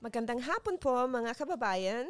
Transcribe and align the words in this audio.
Magandang 0.00 0.48
hapon 0.48 0.80
po 0.80 1.04
mga 1.04 1.36
kababayan. 1.36 2.08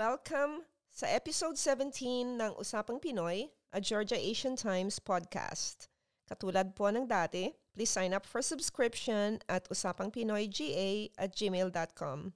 Welcome 0.00 0.64
sa 0.88 1.04
episode 1.12 1.60
17 1.60 2.40
ng 2.40 2.56
Usapang 2.56 3.04
Pinoy, 3.04 3.52
a 3.68 3.84
Georgia 3.84 4.16
Asian 4.16 4.56
Times 4.56 4.96
podcast. 4.96 5.92
Katulad 6.24 6.72
po 6.72 6.88
ng 6.88 7.04
dati, 7.04 7.52
please 7.76 7.92
sign 7.92 8.16
up 8.16 8.24
for 8.24 8.40
subscription 8.40 9.44
at 9.44 9.68
usapangpinoyga 9.68 11.12
at 11.20 11.36
gmail.com. 11.36 12.32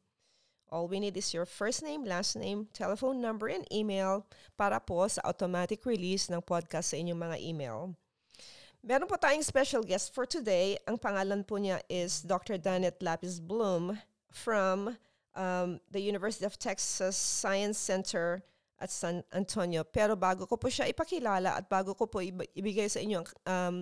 All 0.69 0.85
we 0.85 1.01
need 1.01 1.17
is 1.17 1.33
your 1.33 1.49
first 1.49 1.81
name, 1.81 2.05
last 2.05 2.37
name, 2.37 2.69
telephone 2.77 3.17
number, 3.17 3.49
and 3.49 3.65
email 3.73 4.29
para 4.61 4.77
po 4.77 5.09
sa 5.09 5.25
automatic 5.25 5.89
release 5.89 6.29
ng 6.29 6.45
podcast 6.45 6.93
sa 6.93 7.01
inyong 7.01 7.25
mga 7.25 7.37
email. 7.41 7.97
Meron 8.85 9.09
po 9.09 9.17
tayong 9.17 9.41
special 9.41 9.81
guest 9.81 10.13
for 10.13 10.29
today. 10.29 10.77
Ang 10.85 11.01
pangalan 11.01 11.49
po 11.49 11.57
niya 11.57 11.81
is 11.89 12.21
Dr. 12.21 12.61
Danet 12.61 13.01
Lapis 13.01 13.41
Bloom 13.41 13.97
from 14.37 15.01
um, 15.33 15.81
the 15.91 16.01
University 16.01 16.45
of 16.45 16.61
Texas 16.61 17.17
Science 17.17 17.81
Center 17.81 18.45
at 18.79 18.93
San 18.93 19.25
Antonio. 19.33 19.85
Pero 19.85 20.17
bago 20.17 20.45
ko 20.45 20.61
po 20.61 20.69
siya 20.69 20.93
ipakilala 20.93 21.57
at 21.57 21.65
bago 21.73 21.97
ko 21.97 22.05
po 22.05 22.21
ibigay 22.21 22.93
sa 22.93 23.01
inyo 23.01 23.25
ang 23.25 23.29
um, 23.49 23.77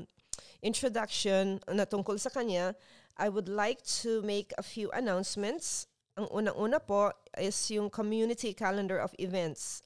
introduction 0.63 1.59
na 1.67 1.83
tungkol 1.83 2.15
sa 2.15 2.31
kanya, 2.31 2.79
I 3.19 3.27
would 3.27 3.51
like 3.51 3.83
to 4.07 4.23
make 4.23 4.55
a 4.55 4.63
few 4.63 4.91
announcements 4.95 5.91
ang 6.15 6.31
unang-una 6.31 6.79
po 6.79 7.11
is 7.35 7.59
yung 7.75 7.91
community 7.91 8.55
calendar 8.55 8.99
of 9.03 9.11
events. 9.19 9.83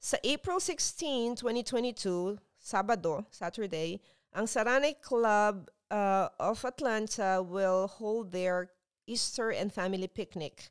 Sa 0.00 0.16
April 0.24 0.56
16, 0.56 1.36
2022, 1.36 2.40
Sabado, 2.56 3.28
Saturday, 3.28 4.00
ang 4.32 4.48
Saranay 4.48 4.96
Club 4.96 5.68
uh, 5.92 6.32
of 6.40 6.64
Atlanta 6.64 7.44
will 7.44 7.84
hold 7.84 8.32
their 8.32 8.72
Easter 9.10 9.50
and 9.50 9.74
Family 9.74 10.06
Picnic. 10.06 10.70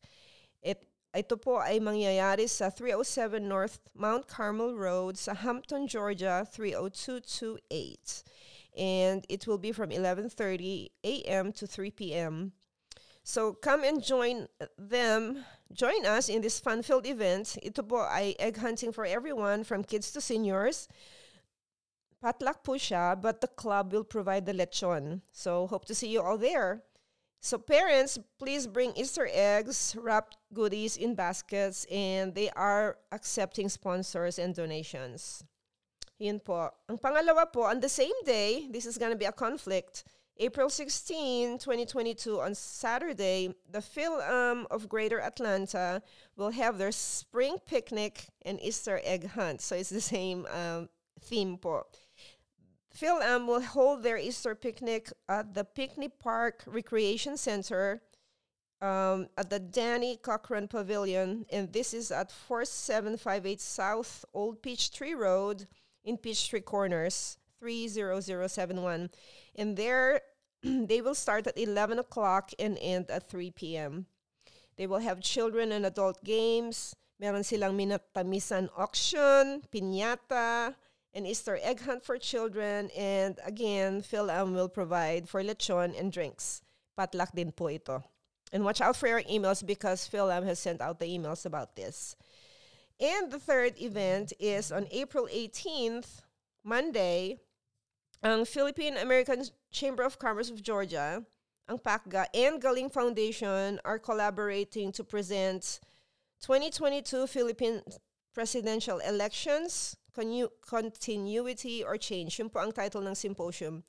It, 0.64 0.88
ito 1.12 1.36
po 1.36 1.60
ay 1.60 1.84
mangyayari 1.84 2.48
sa 2.48 2.72
307 2.72 3.44
North 3.44 3.84
Mount 3.92 4.32
Carmel 4.32 4.80
Road 4.80 5.20
sa 5.20 5.36
Hampton, 5.36 5.88
Georgia 5.92 6.48
30228. 6.48 8.24
And 8.80 9.26
it 9.28 9.44
will 9.44 9.60
be 9.60 9.76
from 9.76 9.92
11:30 9.92 10.88
a.m. 11.04 11.52
to 11.52 11.68
3 11.68 11.92
p.m. 11.92 12.54
So 13.30 13.54
come 13.54 13.84
and 13.84 14.02
join 14.02 14.48
them, 14.78 15.46
join 15.74 16.06
us 16.06 16.30
in 16.30 16.42
this 16.42 16.60
fun-filled 16.60 17.06
event. 17.06 17.58
Ito 17.62 17.84
po 17.84 18.08
ay 18.08 18.34
egg 18.40 18.58
hunting 18.58 18.90
for 18.90 19.06
everyone 19.06 19.62
from 19.62 19.84
kids 19.84 20.10
to 20.14 20.22
seniors. 20.22 20.88
Potluck 22.22 22.64
po 22.64 22.74
siya, 22.74 23.16
but 23.20 23.40
the 23.40 23.48
club 23.48 23.94
will 23.94 24.04
provide 24.04 24.46
the 24.46 24.54
lechon. 24.54 25.22
So 25.32 25.68
hope 25.68 25.86
to 25.86 25.96
see 25.96 26.10
you 26.10 26.22
all 26.22 26.38
there. 26.38 26.84
So 27.42 27.58
parents, 27.58 28.20
please 28.38 28.68
bring 28.68 28.92
Easter 28.96 29.30
eggs, 29.32 29.96
wrapped 29.98 30.38
goodies 30.54 30.98
in 30.98 31.16
baskets, 31.16 31.86
and 31.90 32.36
they 32.36 32.50
are 32.52 32.98
accepting 33.12 33.70
sponsors 33.70 34.40
and 34.40 34.54
donations. 34.54 35.44
Yun 36.20 36.40
po. 36.40 36.70
Ang 36.90 37.00
pangalawa 37.00 37.48
po, 37.48 37.64
on 37.64 37.80
the 37.80 37.88
same 37.88 38.16
day, 38.26 38.68
this 38.70 38.86
is 38.86 38.98
gonna 38.98 39.16
be 39.16 39.24
a 39.24 39.32
conflict, 39.32 40.04
April 40.42 40.70
16, 40.70 41.58
2022, 41.60 42.40
on 42.40 42.56
Saturday, 42.56 43.54
the 43.70 43.82
Phil-Am 43.82 44.68
of 44.72 44.88
Greater 44.88 45.20
Atlanta 45.20 46.02
will 46.38 46.52
have 46.52 46.78
their 46.78 46.94
spring 46.94 47.58
picnic 47.66 48.28
and 48.44 48.62
Easter 48.62 49.02
egg 49.04 49.28
hunt. 49.28 49.60
So 49.60 49.76
it's 49.76 49.90
the 49.90 50.00
same 50.00 50.48
um, 50.48 50.88
theme 51.20 51.58
po. 51.58 51.88
Phil-Am 52.92 53.48
will 53.48 53.62
hold 53.62 54.04
their 54.04 54.18
Easter 54.18 54.56
picnic 54.56 55.12
at 55.28 55.54
the 55.54 55.64
Picnic 55.64 56.20
Park 56.20 56.64
Recreation 56.66 57.38
Center 57.38 58.02
um, 58.82 59.28
at 59.38 59.50
the 59.50 59.60
Danny 59.60 60.18
Cochran 60.18 60.68
Pavilion, 60.68 61.46
and 61.52 61.72
this 61.72 61.94
is 61.94 62.12
at 62.12 62.32
4758 62.32 63.62
South 63.62 64.26
Old 64.34 64.62
Peachtree 64.62 65.14
Road 65.14 65.68
in 66.04 66.18
Peachtree 66.18 66.62
Corners. 66.62 67.38
30071. 67.60 69.10
And 69.56 69.78
there, 69.78 70.22
they 70.64 71.02
will 71.02 71.16
start 71.16 71.48
at 71.48 71.58
11 71.58 72.00
o'clock 72.00 72.52
and 72.58 72.78
end 72.82 73.10
at 73.12 73.30
3 73.30 73.52
p.m. 73.52 74.06
They 74.78 74.88
will 74.88 75.00
have 75.00 75.22
children 75.22 75.72
and 75.72 75.86
adult 75.86 76.24
games. 76.24 76.96
Meron 77.20 77.44
silang 77.44 77.78
minatamisan 77.78 78.70
auction, 78.78 79.62
piñata, 79.74 80.74
an 81.20 81.26
Easter 81.26 81.60
egg 81.62 81.82
hunt 81.82 82.02
for 82.02 82.18
children, 82.18 82.90
and 82.96 83.38
again, 83.44 84.02
Phil-Am 84.02 84.56
will 84.56 84.70
provide 84.70 85.28
for 85.28 85.44
lechon 85.44 85.92
and 86.00 86.14
drinks. 86.14 86.62
Potluck 86.96 87.36
din 87.36 87.52
po 87.52 87.68
ito. 87.68 88.02
And 88.54 88.64
watch 88.64 88.80
out 88.80 88.96
for 88.96 89.08
your 89.08 89.22
emails 89.24 89.60
because 89.60 90.08
Phil-Am 90.08 90.46
has 90.48 90.60
sent 90.60 90.80
out 90.80 90.98
the 90.98 91.12
emails 91.12 91.46
about 91.46 91.76
this. 91.76 92.16
And 93.00 93.30
the 93.32 93.40
third 93.40 93.76
event 93.82 94.32
is 94.40 94.72
on 94.72 94.88
April 94.92 95.28
18th, 95.28 96.24
Monday, 96.64 97.36
ang 98.24 98.46
Philippine 98.46 98.96
American 98.96 99.44
Chamber 99.72 100.04
of 100.04 100.20
Commerce 100.20 100.50
of 100.50 100.64
Georgia, 100.64 101.24
ang 101.68 101.80
PACGA, 101.80 102.28
and 102.34 102.62
Galing 102.62 102.90
Foundation 102.90 103.80
are 103.84 104.00
collaborating 104.00 104.92
to 104.94 105.04
present 105.04 105.80
2022 106.40 107.28
Philippine 107.28 107.84
Presidential 108.34 109.00
Elections, 109.00 109.99
Continu- 110.16 110.52
Continuity 110.62 111.84
or 111.84 111.98
Change. 111.98 112.40
Yun 112.40 112.50
po 112.50 112.60
ang 112.60 112.72
title 112.72 113.02
ng 113.02 113.16
symposium. 113.16 113.84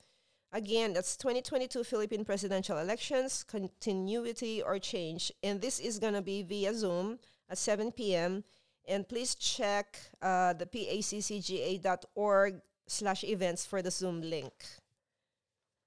Again, 0.51 0.91
that's 0.91 1.15
2022 1.15 1.83
Philippine 1.83 2.25
Presidential 2.25 2.77
Elections, 2.77 3.43
Continuity 3.43 4.61
or 4.61 4.79
Change. 4.79 5.31
And 5.41 5.61
this 5.61 5.79
is 5.79 5.97
going 5.97 6.13
to 6.13 6.21
be 6.21 6.43
via 6.43 6.73
Zoom 6.75 7.19
at 7.49 7.57
7 7.57 7.91
p.m. 7.91 8.43
And 8.87 9.07
please 9.07 9.35
check 9.35 9.95
uh, 10.21 10.51
the 10.53 10.65
paccga.org 10.65 12.61
slash 12.87 13.23
events 13.23 13.65
for 13.65 13.81
the 13.81 13.91
Zoom 13.91 14.19
link. 14.21 14.51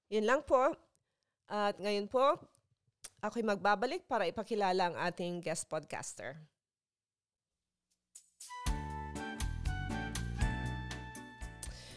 Yun 0.09 0.25
lang 0.25 0.41
po. 0.41 0.73
At 1.45 1.77
ngayon 1.77 2.09
po, 2.09 2.41
ako'y 3.21 3.45
magbabalik 3.45 4.09
para 4.09 4.25
ipakilala 4.25 4.89
ang 4.89 4.95
ating 4.97 5.45
guest 5.45 5.69
podcaster. 5.69 6.41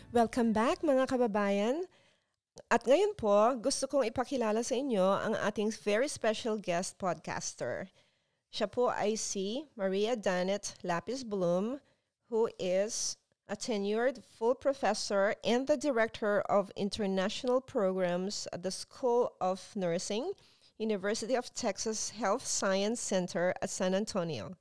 Welcome 0.08 0.56
back 0.56 0.80
mga 0.80 1.04
kababayan. 1.04 1.84
At 2.72 2.88
ngayon 2.88 3.12
po, 3.20 3.52
gusto 3.60 3.84
kong 3.84 4.08
ipakilala 4.08 4.64
sa 4.64 4.72
inyo 4.72 5.04
ang 5.04 5.36
ating 5.36 5.69
very 5.84 6.08
special 6.08 6.56
guest 6.56 6.96
podcaster. 6.96 7.92
Siya 8.48 8.72
po 8.72 8.88
ay 8.88 9.20
si 9.20 9.69
Maria 9.76 10.16
Danet 10.16 10.80
Lapis 10.80 11.28
Bloom, 11.28 11.84
who 12.32 12.48
is 12.56 13.20
a 13.52 13.56
tenured 13.56 14.24
full 14.24 14.56
professor 14.56 15.36
and 15.44 15.69
the 15.69 15.76
director 15.76 16.40
of 16.48 16.72
international 16.72 17.60
programs 17.60 18.48
at 18.48 18.64
the 18.64 18.72
School 18.72 19.36
of 19.44 19.60
Nursing, 19.76 20.32
University 20.80 21.36
of 21.36 21.52
Texas 21.52 22.16
Health 22.16 22.48
Science 22.48 22.96
Center 22.96 23.52
at 23.60 23.69
San 23.69 23.92
Antonio. 23.92 24.56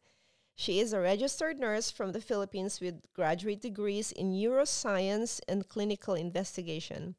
She 0.59 0.79
is 0.79 0.91
a 0.91 0.99
registered 0.99 1.59
nurse 1.59 1.91
from 1.91 2.13
the 2.13 2.19
Philippines 2.19 2.81
with 2.81 3.13
graduate 3.13 3.61
degrees 3.61 4.11
in 4.11 4.33
neuroscience 4.33 5.39
and 5.47 5.69
clinical 5.69 6.15
investigation. 6.15 7.13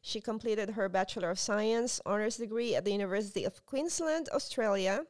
She 0.00 0.20
completed 0.20 0.70
her 0.70 0.88
Bachelor 0.88 1.30
of 1.30 1.40
Science 1.40 2.00
honors 2.06 2.36
degree 2.36 2.76
at 2.76 2.84
the 2.84 2.92
University 2.92 3.42
of 3.42 3.66
Queensland, 3.66 4.28
Australia, 4.32 5.04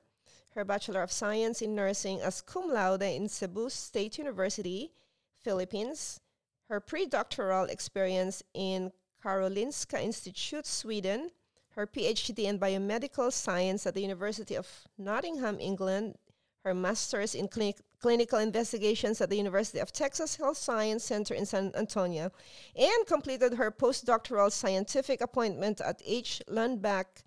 her 0.54 0.64
Bachelor 0.64 1.02
of 1.02 1.12
Science 1.12 1.60
in 1.60 1.74
Nursing 1.74 2.22
as 2.22 2.40
cum 2.40 2.72
laude 2.72 3.02
in 3.02 3.28
Cebu 3.28 3.68
State 3.68 4.16
University, 4.16 4.92
Philippines, 5.36 6.18
her 6.70 6.80
pre-doctoral 6.80 7.66
experience 7.66 8.42
in 8.54 8.90
Karolinska 9.22 10.02
Institute, 10.02 10.66
Sweden, 10.66 11.30
her 11.74 11.86
PhD 11.86 12.44
in 12.44 12.58
biomedical 12.58 13.30
science 13.30 13.86
at 13.86 13.92
the 13.92 14.00
University 14.00 14.56
of 14.56 14.66
Nottingham, 14.96 15.60
England, 15.60 16.16
her 16.64 16.74
master's 16.74 17.34
in 17.34 17.48
clinic, 17.48 17.78
clinical 18.00 18.38
investigations 18.38 19.20
at 19.20 19.30
the 19.30 19.36
University 19.36 19.78
of 19.78 19.92
Texas 19.92 20.36
Health 20.36 20.56
Science 20.56 21.04
Center 21.04 21.34
in 21.34 21.46
San 21.46 21.72
Antonio, 21.74 22.30
and 22.76 23.06
completed 23.06 23.54
her 23.54 23.70
postdoctoral 23.70 24.50
scientific 24.50 25.20
appointment 25.20 25.80
at 25.80 26.02
H. 26.04 26.42
Lundbeck 26.48 27.22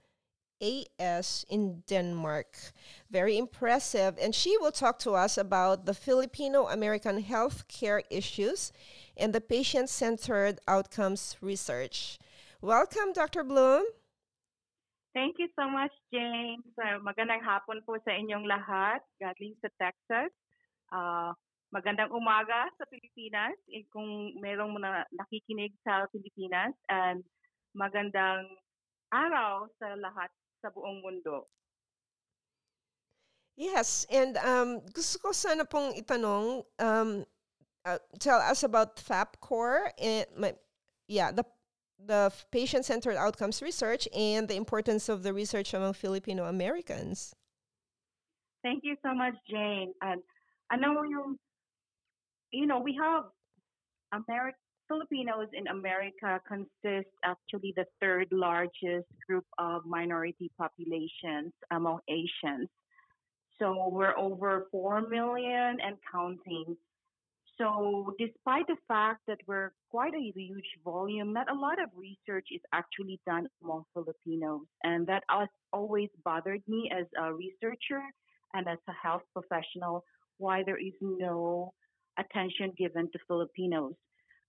AS 1.00 1.45
in 1.50 1.83
Denmark. 1.88 2.57
Very 3.12 3.38
impressive. 3.38 4.18
And 4.21 4.33
she 4.33 4.57
will 4.57 4.71
talk 4.71 5.00
to 5.00 5.12
us 5.12 5.38
about 5.38 5.86
the 5.86 5.94
Filipino 5.94 6.68
American 6.68 7.21
healthcare 7.24 8.01
issues 8.09 8.71
and 9.18 9.33
the 9.33 9.41
patient 9.41 9.89
centered 9.89 10.59
outcomes 10.68 11.36
research. 11.41 12.18
Welcome, 12.62 13.12
Dr. 13.13 13.44
Bluhm. 13.44 13.83
Thank 15.13 15.38
you 15.38 15.45
so 15.54 15.69
much, 15.69 15.94
James. 16.10 16.65
Uh, 16.74 16.98
magandang 17.06 17.45
hapon 17.45 17.86
po 17.86 18.01
sa 18.01 18.18
inyong 18.18 18.50
lahat 18.50 18.98
galing 19.21 19.54
sa 19.62 19.69
Texas. 19.77 20.33
Uh, 20.89 21.30
magandang 21.69 22.10
umaga 22.10 22.65
sa 22.81 22.86
Pilipinas 22.89 23.54
eh, 23.69 23.86
kung 23.94 24.33
merong 24.42 24.74
mga 24.74 25.06
nakikinig 25.13 25.69
sa 25.86 26.10
Pilipinas 26.10 26.74
and 26.89 27.21
magandang 27.77 28.57
araw 29.13 29.69
sa 29.77 29.94
lahat 30.01 30.33
sa 30.65 30.74
buong 30.74 31.06
mundo. 31.06 31.45
Yes, 33.54 34.10
and 34.10 34.33
um, 34.42 34.81
gusto 34.98 35.21
ko 35.21 35.30
sana 35.30 35.62
pong 35.62 35.94
itanong, 35.94 36.65
um, 36.81 37.21
uh, 37.86 38.01
tell 38.18 38.42
us 38.42 38.65
about 38.65 38.98
FAPCOR 38.98 39.94
and 40.01 40.25
my, 40.33 40.57
yeah, 41.06 41.30
the 41.30 41.45
the 41.97 42.31
patient-centered 42.51 43.15
outcomes 43.15 43.61
research 43.61 44.07
and 44.15 44.47
the 44.47 44.55
importance 44.55 45.09
of 45.09 45.23
the 45.23 45.33
research 45.33 45.73
among 45.73 45.93
Filipino 45.93 46.45
Americans. 46.45 47.33
Thank 48.63 48.83
you 48.83 48.95
so 49.03 49.13
much, 49.13 49.33
Jane. 49.49 49.93
And 50.01 50.21
I 50.69 50.77
know 50.77 51.03
you, 51.03 51.37
you 52.51 52.65
know, 52.65 52.79
we 52.79 52.97
have 53.01 53.23
American 54.13 54.59
Filipinos 54.87 55.47
in 55.53 55.67
America 55.67 56.41
consist 56.47 57.09
actually 57.23 57.73
the 57.75 57.85
third 58.01 58.27
largest 58.31 59.07
group 59.27 59.45
of 59.57 59.85
minority 59.85 60.51
populations 60.57 61.53
among 61.71 61.99
Asians. 62.09 62.69
So 63.59 63.89
we're 63.91 64.17
over 64.17 64.67
4 64.71 65.07
million 65.09 65.77
and 65.81 65.95
counting. 66.11 66.75
So 67.57 68.15
despite 68.17 68.65
the 68.67 68.77
fact 68.88 69.21
that 69.27 69.38
we're 69.45 69.71
quite 69.91 70.13
a 70.15 70.31
huge 70.35 70.71
volume, 70.83 71.33
not 71.33 71.51
a 71.51 71.59
lot 71.59 71.81
of 71.81 71.89
research 71.95 72.47
is 72.51 72.61
actually 72.73 73.19
done 73.25 73.47
among 73.63 73.85
Filipinos. 73.94 74.65
And 74.83 75.05
that 75.07 75.23
has 75.29 75.50
always 75.71 76.09
bothered 76.25 76.61
me 76.67 76.89
as 76.91 77.05
a 77.19 77.33
researcher 77.33 78.01
and 78.53 78.67
as 78.67 78.79
a 78.88 78.94
health 78.94 79.21
professional, 79.33 80.03
why 80.38 80.63
there 80.65 80.79
is 80.79 80.94
no 81.01 81.73
attention 82.17 82.73
given 82.77 83.09
to 83.11 83.19
Filipinos. 83.27 83.94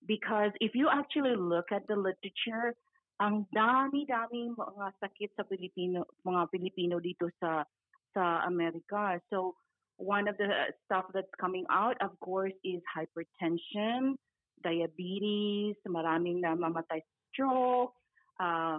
Because 0.06 0.50
if 0.60 0.74
you 0.74 0.88
actually 0.90 1.36
look 1.36 1.66
at 1.72 1.86
the 1.88 1.96
literature, 1.96 2.74
ang 3.20 3.46
dami-dami 3.54 4.52
mga 4.52 4.86
sakit 5.00 5.30
sa 5.36 5.44
Pilipino, 5.46 6.04
mga 6.26 6.50
Pilipino 6.50 6.98
dito 6.98 7.30
sa 7.40 7.64
sa 8.12 8.44
America. 8.46 9.20
So 9.30 9.54
one 9.96 10.28
of 10.28 10.36
the 10.36 10.48
stuff 10.84 11.04
that's 11.14 11.30
coming 11.40 11.64
out, 11.70 11.96
of 12.00 12.18
course, 12.20 12.52
is 12.64 12.82
hypertension, 12.90 14.14
diabetes, 14.62 15.76
maraming 15.86 16.42
namamatay 16.42 17.02
stroke. 17.30 17.94
Uh, 18.40 18.78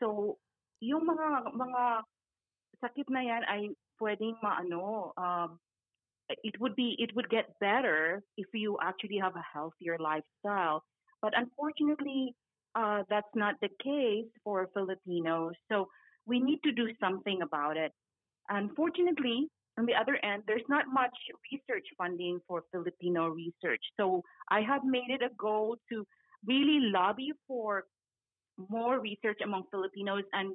so 0.00 0.36
yung 0.80 1.06
mga 1.06 1.54
mga 1.56 1.82
sakit 2.84 3.08
na 3.08 3.22
yan 3.24 3.42
ay 3.48 3.72
pwedeng 3.96 4.36
maano 4.44 5.14
um, 5.16 5.56
it 6.28 6.58
would 6.60 6.74
be 6.76 6.96
it 6.98 7.14
would 7.14 7.28
get 7.28 7.52
better 7.60 8.22
if 8.36 8.46
you 8.52 8.76
actually 8.82 9.18
have 9.18 9.36
a 9.36 9.44
healthier 9.52 9.96
lifestyle. 10.00 10.82
But 11.20 11.32
unfortunately, 11.36 12.34
uh, 12.74 13.02
that's 13.08 13.32
not 13.34 13.54
the 13.60 13.68
case 13.82 14.28
for 14.42 14.68
Filipinos. 14.74 15.54
So 15.70 15.88
we 16.26 16.40
need 16.40 16.60
to 16.64 16.72
do 16.72 16.88
something 17.00 17.40
about 17.42 17.76
it. 17.76 17.92
Unfortunately, 18.48 19.48
on 19.78 19.86
the 19.86 19.94
other 19.94 20.18
end, 20.24 20.44
there's 20.46 20.68
not 20.68 20.84
much 20.92 21.14
research 21.50 21.86
funding 21.98 22.40
for 22.46 22.62
Filipino 22.70 23.28
research. 23.28 23.82
So 23.98 24.22
I 24.48 24.60
have 24.60 24.84
made 24.84 25.08
it 25.08 25.22
a 25.22 25.34
goal 25.36 25.76
to 25.90 26.06
really 26.46 26.90
lobby 26.92 27.32
for 27.48 27.84
more 28.70 29.00
research 29.00 29.38
among 29.42 29.64
Filipinos 29.70 30.22
and 30.32 30.54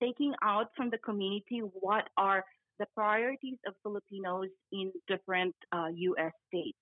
taking 0.00 0.32
out 0.42 0.68
from 0.76 0.90
the 0.90 0.98
community 0.98 1.60
what 1.80 2.08
are 2.16 2.44
the 2.78 2.86
priorities 2.94 3.58
of 3.66 3.74
Filipinos 3.82 4.48
in 4.72 4.92
different 5.08 5.54
uh, 5.72 5.88
U.S. 5.94 6.32
states. 6.48 6.78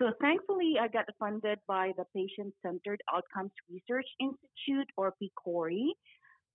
So 0.00 0.10
thankfully, 0.20 0.74
I 0.80 0.88
got 0.88 1.06
funded 1.18 1.58
by 1.68 1.92
the 1.96 2.04
Patient 2.14 2.52
Centered 2.64 3.00
Outcomes 3.12 3.52
Research 3.70 4.06
Institute 4.20 4.88
or 4.96 5.14
PCORI. 5.22 5.86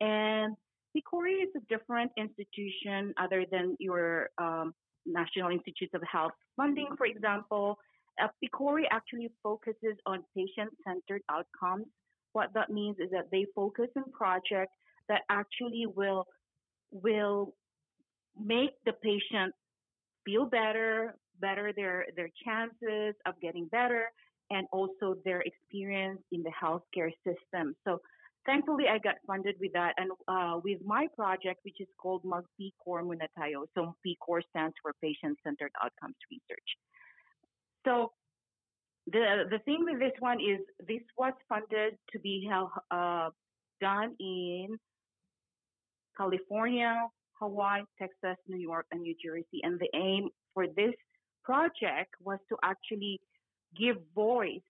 And 0.02 0.56
PCORI 0.96 1.44
is 1.44 1.50
a 1.56 1.60
different 1.70 2.12
institution 2.18 3.14
other 3.18 3.46
than 3.52 3.76
your 3.80 4.30
um, 4.38 4.74
National 5.06 5.50
Institutes 5.50 5.94
of 5.94 6.02
Health 6.10 6.32
funding, 6.58 6.88
for 6.98 7.06
example. 7.06 7.78
Uh, 8.22 8.28
PCORI 8.44 8.84
actually 8.92 9.30
focuses 9.42 9.96
on 10.06 10.24
patient-centered 10.36 11.22
outcomes. 11.30 11.86
What 12.34 12.50
that 12.54 12.70
means 12.70 12.98
is 13.00 13.10
that 13.12 13.26
they 13.32 13.46
focus 13.56 13.88
on 13.96 14.12
projects 14.12 14.74
that 15.08 15.22
actually 15.30 15.86
will 15.96 16.26
will 16.92 17.54
make 18.40 18.72
the 18.86 18.94
patient 18.94 19.54
feel 20.26 20.46
better, 20.46 21.16
better 21.40 21.72
their 21.76 22.06
their 22.16 22.30
chances 22.46 23.16
of 23.26 23.40
getting 23.42 23.68
better, 23.68 24.06
and 24.52 24.68
also 24.72 25.16
their 25.26 25.42
experience 25.42 26.22
in 26.32 26.44
the 26.44 26.52
healthcare 26.52 27.12
system. 27.26 27.76
So 27.86 28.00
thankfully, 28.50 28.86
I 28.90 28.98
got 28.98 29.16
funded 29.28 29.56
with 29.60 29.74
that, 29.74 29.94
and 29.98 30.10
uh, 30.28 30.60
with 30.64 30.80
my 30.84 31.08
project, 31.16 31.60
which 31.64 31.80
is 31.80 31.88
called 32.02 32.24
MagPCOR 32.24 33.04
Munatayo. 33.10 33.66
So 33.76 33.96
PCOR 34.04 34.42
stands 34.50 34.76
for 34.82 34.92
Patient 35.02 35.38
Centered 35.44 35.72
Outcomes 35.84 36.16
Research. 36.32 36.70
So 37.86 38.12
the 39.08 39.46
the 39.54 39.60
thing 39.60 39.86
with 39.90 40.00
this 40.00 40.18
one 40.20 40.40
is 40.40 40.60
this 40.88 41.06
was 41.18 41.34
funded 41.48 41.94
to 42.12 42.20
be 42.20 42.50
uh, 42.92 43.30
done 43.80 44.16
in 44.20 44.78
California, 46.18 46.94
Hawaii, 47.40 47.84
Texas, 48.00 48.38
New 48.48 48.64
York, 48.72 48.86
and 48.92 49.02
New 49.02 49.16
Jersey. 49.24 49.60
And 49.64 49.80
the 49.80 49.90
aim 49.96 50.30
for 50.54 50.66
this 50.68 50.96
project 51.44 52.12
was 52.24 52.40
to 52.50 52.56
actually 52.64 53.20
give 53.80 53.98
voice 54.16 54.69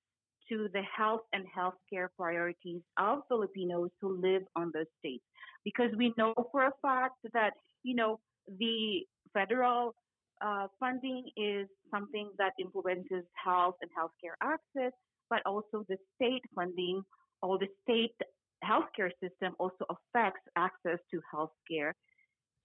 to 0.49 0.67
the 0.73 0.81
health 0.95 1.21
and 1.33 1.45
healthcare 1.57 2.07
priorities 2.17 2.81
of 2.97 3.19
Filipinos 3.27 3.89
who 4.01 4.19
live 4.21 4.43
on 4.55 4.71
those 4.73 4.85
states. 4.99 5.23
Because 5.63 5.91
we 5.97 6.13
know 6.17 6.33
for 6.51 6.65
a 6.65 6.71
fact 6.81 7.15
that, 7.33 7.53
you 7.83 7.95
know, 7.95 8.19
the 8.57 9.01
federal 9.33 9.93
uh, 10.41 10.67
funding 10.79 11.25
is 11.37 11.67
something 11.91 12.29
that 12.37 12.53
influences 12.59 13.25
health 13.33 13.75
and 13.81 13.91
healthcare 13.97 14.35
access, 14.41 14.93
but 15.29 15.41
also 15.45 15.85
the 15.87 15.97
state 16.15 16.41
funding 16.55 17.01
or 17.41 17.57
the 17.59 17.67
state 17.83 18.15
healthcare 18.63 19.11
system 19.21 19.53
also 19.59 19.85
affects 19.89 20.41
access 20.55 20.99
to 21.11 21.21
healthcare. 21.33 21.91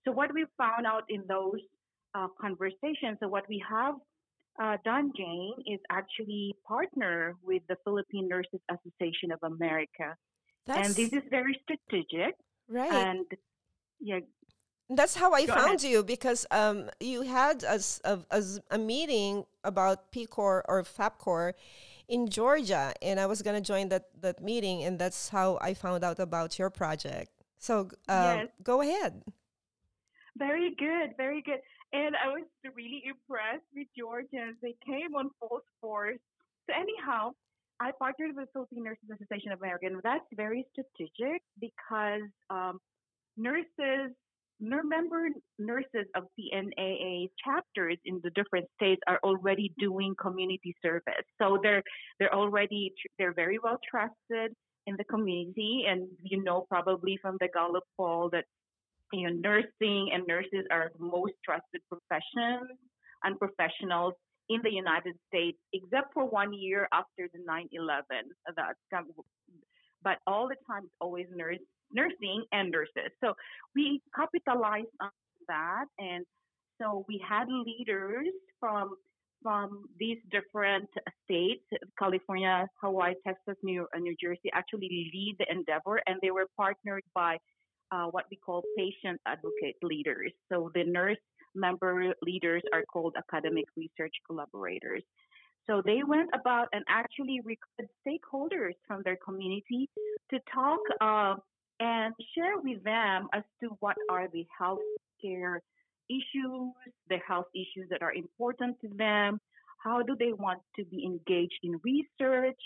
So 0.04 0.12
what 0.12 0.32
we 0.32 0.46
found 0.58 0.86
out 0.86 1.04
in 1.08 1.24
those 1.28 1.60
uh, 2.14 2.28
conversations, 2.40 3.18
so 3.20 3.28
what 3.28 3.44
we 3.48 3.62
have 3.68 3.94
uh, 4.60 4.76
done, 4.84 5.12
Jane, 5.16 5.54
is 5.66 5.80
actually 5.90 6.54
partner 6.66 7.36
with 7.42 7.62
the 7.68 7.76
Philippine 7.84 8.28
Nurses 8.28 8.60
Association 8.70 9.32
of 9.32 9.40
America. 9.42 10.16
That's... 10.66 10.88
And 10.88 10.96
this 10.96 11.12
is 11.12 11.22
very 11.30 11.58
strategic. 11.62 12.36
Right. 12.68 12.92
And 12.92 13.26
yeah. 14.00 14.20
That's 14.88 15.14
how 15.14 15.32
I 15.32 15.46
Go 15.46 15.54
found 15.54 15.80
ahead. 15.80 15.90
you 15.90 16.04
because 16.04 16.46
um, 16.50 16.90
you 17.00 17.22
had 17.22 17.62
a, 17.64 17.80
a, 18.04 18.42
a 18.70 18.78
meeting 18.78 19.44
about 19.64 20.12
PCOR 20.12 20.62
or 20.68 20.82
FAPCOR 20.82 21.54
in 22.06 22.28
Georgia, 22.28 22.92
and 23.00 23.18
I 23.18 23.26
was 23.26 23.40
going 23.40 23.56
to 23.56 23.66
join 23.66 23.88
that, 23.88 24.08
that 24.20 24.42
meeting, 24.42 24.84
and 24.84 24.98
that's 24.98 25.30
how 25.30 25.58
I 25.62 25.72
found 25.72 26.04
out 26.04 26.18
about 26.18 26.58
your 26.58 26.68
project. 26.68 27.30
So 27.58 27.88
uh, 28.08 28.36
yes. 28.36 28.48
go 28.62 28.82
ahead. 28.82 29.22
Very 30.36 30.74
good, 30.78 31.16
very 31.16 31.40
good. 31.40 31.60
And 31.94 32.16
I 32.16 32.26
was 32.26 32.42
really 32.74 33.04
impressed 33.06 33.62
with 33.74 33.86
Georgians. 33.96 34.56
They 34.60 34.74
came 34.84 35.14
on 35.14 35.30
full 35.38 35.60
force. 35.80 36.18
So 36.66 36.74
anyhow, 36.74 37.30
I 37.78 37.92
partnered 37.96 38.34
with 38.34 38.46
the 38.46 38.52
Philippine 38.52 38.82
Nurses 38.82 39.08
Association 39.14 39.52
of 39.52 39.60
America, 39.60 39.86
and 39.86 40.00
that's 40.02 40.24
very 40.34 40.66
strategic 40.72 41.40
because 41.60 42.26
um, 42.50 42.80
nurses, 43.36 44.10
member 44.58 45.28
nurses 45.60 46.06
of 46.16 46.24
PNAA 46.38 47.30
chapters 47.44 47.98
in 48.04 48.20
the 48.24 48.30
different 48.30 48.66
states 48.74 49.02
are 49.06 49.20
already 49.22 49.72
doing 49.78 50.16
community 50.20 50.74
service. 50.82 51.26
So 51.40 51.58
they're 51.62 51.82
they're 52.18 52.34
already 52.34 52.92
they're 53.20 53.34
very 53.34 53.58
well 53.62 53.78
trusted 53.88 54.52
in 54.88 54.96
the 54.98 55.04
community, 55.04 55.84
and 55.88 56.08
you 56.24 56.42
know 56.42 56.66
probably 56.68 57.18
from 57.22 57.36
the 57.40 57.48
Gallup 57.54 57.84
poll 57.96 58.30
that 58.30 58.46
you 59.18 59.30
know, 59.30 59.36
nursing 59.50 60.10
and 60.12 60.26
nurses 60.26 60.66
are 60.70 60.90
the 60.96 61.04
most 61.04 61.34
trusted 61.44 61.80
professions 61.88 62.70
and 63.24 63.38
professionals 63.38 64.14
in 64.48 64.60
the 64.62 64.70
United 64.70 65.14
States, 65.28 65.58
except 65.72 66.12
for 66.12 66.26
one 66.26 66.52
year 66.52 66.88
after 66.92 67.28
the 67.32 67.40
9/11. 67.46 68.24
That's 68.56 68.78
kind 68.92 69.06
of, 69.08 69.24
but 70.02 70.18
all 70.26 70.48
the 70.48 70.56
time 70.66 70.84
it's 70.84 70.94
always 71.00 71.26
nurse, 71.30 71.58
nursing 71.92 72.44
and 72.52 72.70
nurses. 72.70 73.10
So 73.22 73.34
we 73.74 74.00
capitalized 74.14 74.94
on 75.00 75.10
that, 75.48 75.86
and 75.98 76.26
so 76.80 77.04
we 77.08 77.18
had 77.18 77.48
leaders 77.48 78.28
from 78.60 78.96
from 79.44 79.84
these 80.00 80.16
different 80.32 80.88
states, 81.22 81.62
California, 81.98 82.66
Hawaii, 82.80 83.14
Texas, 83.26 83.56
New 83.62 83.74
York, 83.74 83.90
New 83.98 84.16
Jersey, 84.20 84.50
actually 84.54 84.88
lead 84.88 85.36
the 85.38 85.46
endeavor, 85.52 86.00
and 86.06 86.18
they 86.22 86.30
were 86.30 86.46
partnered 86.56 87.02
by 87.14 87.36
uh, 87.94 88.06
what 88.06 88.24
we 88.30 88.36
call 88.36 88.62
patient 88.76 89.20
advocate 89.26 89.76
leaders. 89.82 90.32
So 90.50 90.70
the 90.74 90.84
nurse 90.84 91.18
member 91.54 92.12
leaders 92.22 92.62
are 92.72 92.82
called 92.92 93.14
academic 93.16 93.66
research 93.76 94.14
collaborators. 94.26 95.02
So 95.66 95.80
they 95.84 96.00
went 96.06 96.30
about 96.34 96.68
and 96.72 96.84
actually 96.88 97.40
recruited 97.44 97.88
stakeholders 98.06 98.74
from 98.86 99.02
their 99.04 99.16
community 99.24 99.88
to 100.30 100.38
talk 100.52 100.80
uh, 101.00 101.34
and 101.80 102.14
share 102.34 102.58
with 102.62 102.82
them 102.84 103.28
as 103.32 103.42
to 103.62 103.70
what 103.80 103.96
are 104.10 104.28
the 104.28 104.44
healthcare 104.60 105.58
issues, 106.10 106.72
the 107.08 107.18
health 107.26 107.46
issues 107.54 107.88
that 107.90 108.02
are 108.02 108.12
important 108.12 108.76
to 108.82 108.88
them. 108.96 109.40
How 109.82 110.02
do 110.02 110.16
they 110.18 110.32
want 110.32 110.60
to 110.76 110.84
be 110.84 111.04
engaged 111.04 111.60
in 111.62 111.80
research? 111.82 112.58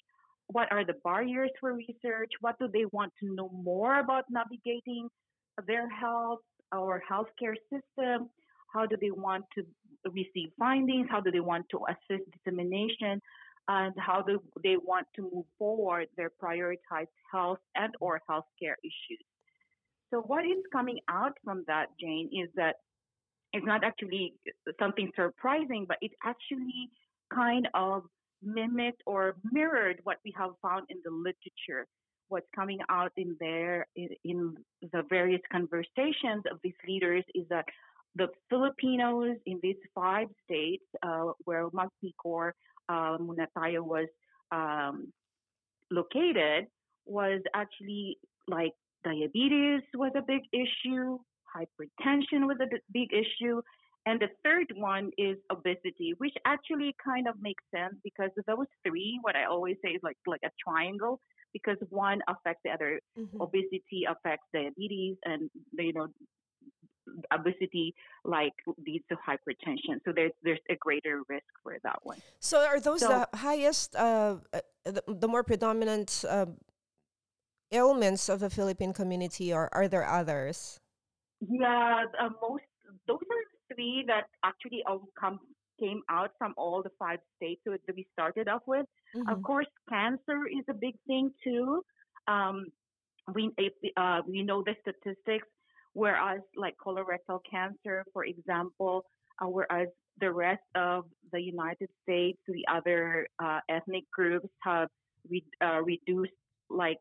What 0.49 0.73
are 0.73 0.85
the 0.85 0.95
barriers 1.05 1.51
for 1.61 1.75
research? 1.75 2.33
What 2.41 2.59
do 2.59 2.69
they 2.73 2.87
want 2.93 3.13
to 3.21 3.35
know 3.35 3.51
more 3.51 4.01
about 4.01 4.25
navigating 4.31 5.09
their 5.67 5.89
health 5.89 6.41
or 6.73 7.03
healthcare 7.11 7.55
system? 7.71 8.31
How 8.73 8.87
do 8.87 8.97
they 9.01 9.11
want 9.11 9.45
to 9.55 9.65
receive 10.11 10.51
findings? 10.59 11.07
How 11.11 11.21
do 11.21 11.31
they 11.31 11.41
want 11.41 11.67
to 11.71 11.81
assist 11.89 12.25
dissemination? 12.33 13.21
And 13.69 13.95
how 13.99 14.23
do 14.23 14.41
they 14.63 14.77
want 14.83 15.07
to 15.17 15.23
move 15.23 15.45
forward 15.59 16.09
their 16.17 16.31
prioritized 16.43 17.13
health 17.31 17.59
and 17.75 17.95
or 18.01 18.21
healthcare 18.29 18.77
issues? 18.83 19.25
So 20.11 20.21
what 20.21 20.45
is 20.47 20.65
coming 20.73 21.01
out 21.11 21.33
from 21.45 21.65
that, 21.67 21.89
Jane, 22.01 22.31
is 22.33 22.49
that 22.57 22.77
it's 23.53 23.67
not 23.67 23.85
actually 23.85 24.35
something 24.79 25.11
surprising, 25.15 25.85
but 25.87 25.99
it 26.01 26.13
actually 26.25 26.91
kind 27.33 27.69
of 27.75 28.05
mimicked 28.43 29.03
or 29.07 29.37
mirrored 29.53 30.01
what 30.05 30.19
we 30.25 30.33
have 30.37 30.51
found 30.63 30.87
in 30.89 30.99
the 31.05 31.11
literature. 31.11 31.87
What's 32.29 32.47
coming 32.55 32.79
out 32.91 33.13
in 33.17 33.37
there 33.41 33.87
in, 33.97 34.55
the 34.93 35.03
various 35.09 35.41
conversations 35.51 36.43
of 36.51 36.59
these 36.63 36.75
leaders 36.87 37.25
is 37.35 37.47
that 37.49 37.65
the 38.17 38.29
Filipinos 38.51 39.37
in 39.47 39.59
these 39.63 39.77
five 39.95 40.29
states 40.45 40.85
uh, 41.03 41.33
where 41.45 41.69
Magpicor 41.71 42.53
uh, 42.89 43.17
Munatayo 43.19 43.83
was 43.83 44.09
um, 44.51 45.13
located 45.91 46.67
was 47.07 47.41
actually 47.55 48.19
like 48.47 48.73
diabetes 49.05 49.83
was 49.95 50.13
a 50.17 50.23
big 50.23 50.43
issue, 50.53 51.19
hypertension 51.55 52.47
was 52.47 52.59
a 52.61 52.67
big 52.93 53.09
issue, 53.13 53.63
and 54.07 54.21
the 54.21 54.29
third 54.45 54.73
one 54.77 55.11
is 55.19 55.37
obesity, 55.51 56.15
which 56.19 56.35
actually 56.45 56.95
kind 57.05 57.29
of 57.29 57.35
makes 57.41 57.63
sense 57.75 57.95
because 58.03 58.31
those 58.47 58.67
three, 58.87 59.19
what 59.23 59.37
I 59.37 59.45
always 59.45 59.77
say 59.85 59.91
is 59.91 60.01
like 60.03 60.17
like 60.27 60.41
a 60.45 60.51
triangle, 60.63 61.21
because 61.53 61.77
one 61.91 62.21
affects 62.29 62.61
the 62.65 62.71
other. 62.71 63.01
Mm-hmm. 63.19 63.41
Obesity 63.41 64.07
affects 64.09 64.47
diabetes, 64.53 65.17
and 65.25 65.51
you 65.73 65.93
know, 65.93 66.09
obesity 67.33 67.95
like 68.25 68.53
leads 68.87 69.05
to 69.11 69.17
hypertension. 69.17 70.01
So 70.05 70.13
there's 70.15 70.33
there's 70.43 70.61
a 70.71 70.77
greater 70.77 71.23
risk 71.29 71.47
for 71.63 71.77
that 71.83 71.99
one. 72.03 72.19
So 72.41 72.61
are 72.61 72.81
those 72.81 73.01
so, 73.01 73.09
the 73.09 73.39
highest, 73.39 73.95
uh, 73.97 74.37
uh, 74.53 74.61
the, 74.85 75.03
the 75.07 75.29
more 75.29 75.43
predominant 75.43 76.25
uh, 76.29 76.47
ailments 77.73 78.29
of 78.29 78.41
the 78.41 78.51
Philippine 78.51 78.93
community, 78.93 79.53
or 79.53 79.69
are 79.73 79.89
there 79.89 80.07
others? 80.07 80.81
Yeah, 81.41 82.05
uh, 82.21 82.31
most 82.41 82.65
those 83.07 83.19
are 83.21 83.58
three 83.73 84.05
that 84.07 84.25
actually 84.45 84.83
come 85.19 85.41
came 85.79 86.03
out 86.11 86.31
from 86.39 86.55
all 86.57 86.83
the 86.83 86.91
five 86.99 87.19
states 87.37 87.61
that 87.65 87.95
we 87.95 88.07
started 88.13 88.49
off 88.49 88.63
with. 88.67 88.87
Mm-hmm. 89.15 89.29
Of 89.29 89.43
course, 89.43 89.67
cancer 89.89 90.47
is 90.51 90.65
a 90.69 90.75
big 90.75 90.95
thing 91.07 91.31
too. 91.45 91.83
Um, 92.27 92.67
we 93.35 93.51
uh, 93.97 94.21
we 94.27 94.43
know 94.43 94.63
the 94.65 94.75
statistics, 94.81 95.47
whereas 95.93 96.41
like 96.57 96.75
colorectal 96.85 97.41
cancer, 97.51 98.05
for 98.13 98.25
example, 98.25 99.05
uh, 99.41 99.49
whereas 99.49 99.89
the 100.21 100.33
rest 100.33 100.63
of 100.75 101.05
the 101.33 101.41
United 101.41 101.89
States, 102.03 102.39
the 102.49 102.65
other 102.73 103.29
uh, 103.43 103.61
ethnic 103.69 104.05
groups 104.13 104.49
have 104.61 104.89
re- 105.31 105.45
uh, 105.63 105.81
reduced 105.83 106.33
like 106.71 106.99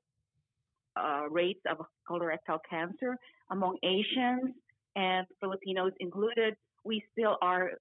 uh, 0.95 1.23
rates 1.29 1.61
of 1.69 1.77
colorectal 2.09 2.59
cancer 2.69 3.17
among 3.51 3.77
Asians 3.83 4.53
and 4.97 5.27
Filipinos 5.39 5.93
included, 5.99 6.55
we 6.83 7.03
still 7.11 7.37
are 7.41 7.71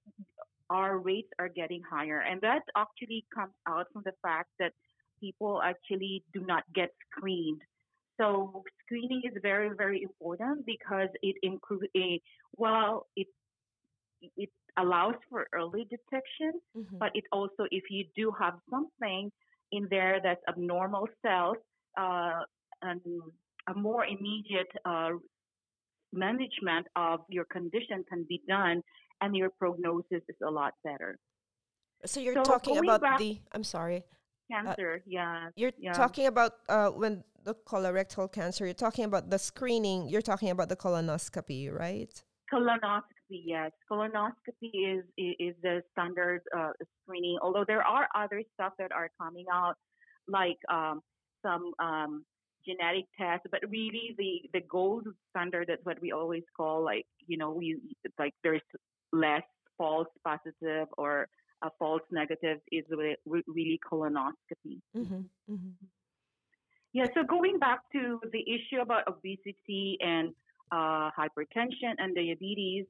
our 0.69 0.99
rates 0.99 1.29
are 1.39 1.49
getting 1.49 1.81
higher, 1.89 2.19
and 2.19 2.39
that 2.41 2.61
actually 2.77 3.25
comes 3.33 3.53
out 3.67 3.87
from 3.91 4.03
the 4.05 4.13
fact 4.21 4.49
that 4.59 4.73
people 5.19 5.61
actually 5.63 6.23
do 6.33 6.41
not 6.45 6.63
get 6.75 6.89
screened. 7.09 7.61
So 8.19 8.63
screening 8.85 9.21
is 9.25 9.33
very 9.41 9.69
very 9.75 10.03
important 10.03 10.65
because 10.65 11.09
it 11.23 11.35
includes 11.41 11.87
a 11.97 12.21
well 12.55 13.07
it 13.15 13.27
it 14.37 14.49
allows 14.77 15.15
for 15.29 15.47
early 15.53 15.87
detection, 15.95 16.53
mm-hmm. 16.77 16.97
but 16.97 17.11
it 17.15 17.23
also 17.31 17.63
if 17.71 17.85
you 17.89 18.05
do 18.15 18.31
have 18.39 18.55
something 18.69 19.31
in 19.71 19.87
there 19.89 20.19
that's 20.23 20.41
abnormal 20.47 21.07
cells, 21.23 21.57
uh, 21.97 22.41
and 22.83 23.01
a 23.67 23.73
more 23.73 24.05
immediate 24.05 24.71
uh, 24.85 25.11
management 26.13 26.87
of 26.95 27.19
your 27.29 27.45
condition 27.45 28.03
can 28.09 28.25
be 28.27 28.41
done, 28.47 28.81
and 29.21 29.35
your 29.35 29.49
prognosis 29.59 30.23
is 30.27 30.35
a 30.45 30.51
lot 30.51 30.73
better. 30.83 31.17
So 32.05 32.19
you're 32.19 32.35
so 32.35 32.43
talking 32.43 32.77
about 32.77 33.01
back, 33.01 33.19
the. 33.19 33.39
I'm 33.53 33.63
sorry. 33.63 34.03
Uh, 34.53 34.63
cancer, 34.63 34.95
uh, 34.95 35.05
yeah. 35.05 35.49
You're 35.55 35.71
yeah. 35.77 35.93
talking 35.93 36.27
about 36.27 36.53
uh, 36.69 36.89
when 36.89 37.23
the 37.43 37.55
colorectal 37.67 38.31
cancer. 38.31 38.65
You're 38.65 38.73
talking 38.73 39.05
about 39.05 39.29
the 39.29 39.39
screening. 39.39 40.07
You're 40.07 40.21
talking 40.21 40.49
about 40.51 40.69
the 40.69 40.75
colonoscopy, 40.75 41.73
right? 41.73 42.11
Colonoscopy, 42.53 43.41
yes. 43.45 43.71
Colonoscopy 43.91 44.71
is 44.73 45.03
is 45.17 45.55
the 45.63 45.81
standard 45.91 46.41
uh, 46.55 46.71
screening. 47.03 47.37
Although 47.41 47.65
there 47.67 47.83
are 47.83 48.07
other 48.15 48.41
stuff 48.53 48.73
that 48.79 48.91
are 48.91 49.09
coming 49.19 49.45
out, 49.51 49.75
like 50.27 50.57
um, 50.71 51.01
some 51.43 51.71
um, 51.79 52.25
genetic 52.67 53.05
test, 53.19 53.43
but 53.51 53.61
really 53.69 54.15
the 54.17 54.49
the 54.53 54.61
gold 54.67 55.07
standard 55.29 55.69
is 55.69 55.79
what 55.83 56.01
we 56.01 56.11
always 56.11 56.43
call 56.55 56.83
like 56.83 57.05
you 57.27 57.37
know 57.37 57.51
we 57.51 57.79
like 58.19 58.33
there's 58.43 58.61
less 59.11 59.43
false 59.77 60.07
positive 60.23 60.87
or 60.97 61.27
a 61.63 61.69
false 61.79 62.01
negative 62.11 62.59
is 62.71 62.83
really 62.91 63.79
colonoscopy. 63.91 64.79
Mm-hmm. 64.95 65.21
Mm-hmm. 65.49 65.85
Yeah. 66.93 67.05
So 67.13 67.23
going 67.23 67.59
back 67.59 67.79
to 67.93 68.19
the 68.31 68.41
issue 68.41 68.81
about 68.81 69.07
obesity 69.07 69.97
and 70.01 70.33
uh, 70.71 71.09
hypertension 71.17 71.93
and 71.97 72.15
diabetes, 72.15 72.85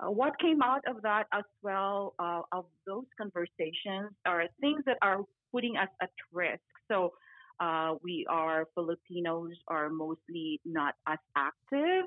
uh, 0.00 0.10
what 0.10 0.38
came 0.38 0.62
out 0.62 0.82
of 0.86 1.02
that 1.02 1.26
as 1.32 1.44
well 1.62 2.14
uh, 2.18 2.42
of 2.52 2.66
those 2.86 3.04
conversations 3.18 4.10
are 4.26 4.44
things 4.60 4.82
that 4.86 4.98
are 5.02 5.20
putting 5.52 5.76
us 5.76 5.88
at 6.00 6.10
risk. 6.32 6.60
So 6.88 7.12
uh, 7.60 7.94
we 8.02 8.26
are 8.28 8.66
Filipinos 8.74 9.52
are 9.68 9.90
mostly 9.90 10.60
not 10.64 10.94
as 11.06 11.18
active. 11.36 12.06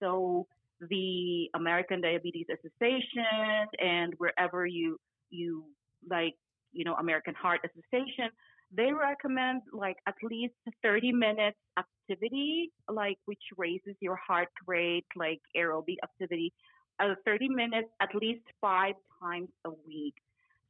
So 0.00 0.46
the 0.80 1.50
American 1.54 2.00
Diabetes 2.00 2.46
Association 2.48 3.66
and 3.80 4.14
wherever 4.18 4.66
you 4.66 4.98
you 5.30 5.64
like 6.08 6.34
you 6.72 6.84
know 6.84 6.94
American 6.94 7.34
Heart 7.34 7.60
Association, 7.64 8.30
they 8.74 8.92
recommend 8.92 9.62
like 9.72 9.96
at 10.06 10.14
least 10.22 10.54
30 10.82 11.12
minutes 11.12 11.58
activity, 11.78 12.70
like 12.88 13.18
which 13.24 13.42
raises 13.56 13.96
your 14.00 14.16
heart 14.16 14.48
rate, 14.66 15.06
like 15.16 15.40
aerobic 15.56 15.96
activity, 16.02 16.52
uh, 17.00 17.14
30 17.24 17.48
minutes 17.48 17.88
at 18.00 18.14
least 18.14 18.44
five 18.60 18.94
times 19.20 19.48
a 19.64 19.70
week. 19.86 20.14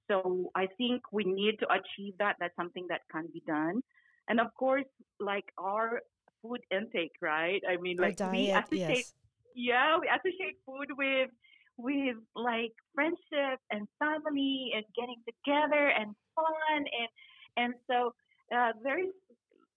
So 0.09 0.51
I 0.55 0.67
think 0.79 1.03
we 1.13 1.25
need 1.25 1.59
to 1.61 1.67
achieve 1.73 2.15
that. 2.19 2.37
That's 2.39 2.55
something 2.57 2.87
that 2.89 3.01
can 3.11 3.27
be 3.33 3.43
done. 3.47 3.83
And 4.29 4.41
of 4.41 4.49
course, 4.59 4.85
like 5.21 5.45
our 5.59 6.01
food 6.43 6.61
intake, 6.71 7.13
right? 7.21 7.63
I 7.69 7.77
mean, 7.77 7.97
like 7.99 8.17
diet, 8.17 8.33
we 8.33 8.51
associate, 8.51 8.97
yes. 8.99 9.13
yeah, 9.55 9.99
we 9.99 10.09
associate 10.09 10.57
food 10.67 10.89
with 10.97 11.31
with 11.77 12.17
like 12.37 12.73
friendship 12.95 13.59
and 13.71 13.89
family 13.99 14.71
and 14.75 14.85
getting 14.97 15.17
together 15.27 15.89
and 15.89 16.15
fun 16.35 16.77
and 16.77 17.09
and 17.57 17.75
so 17.91 18.13
uh, 18.57 18.73
there's 18.83 19.09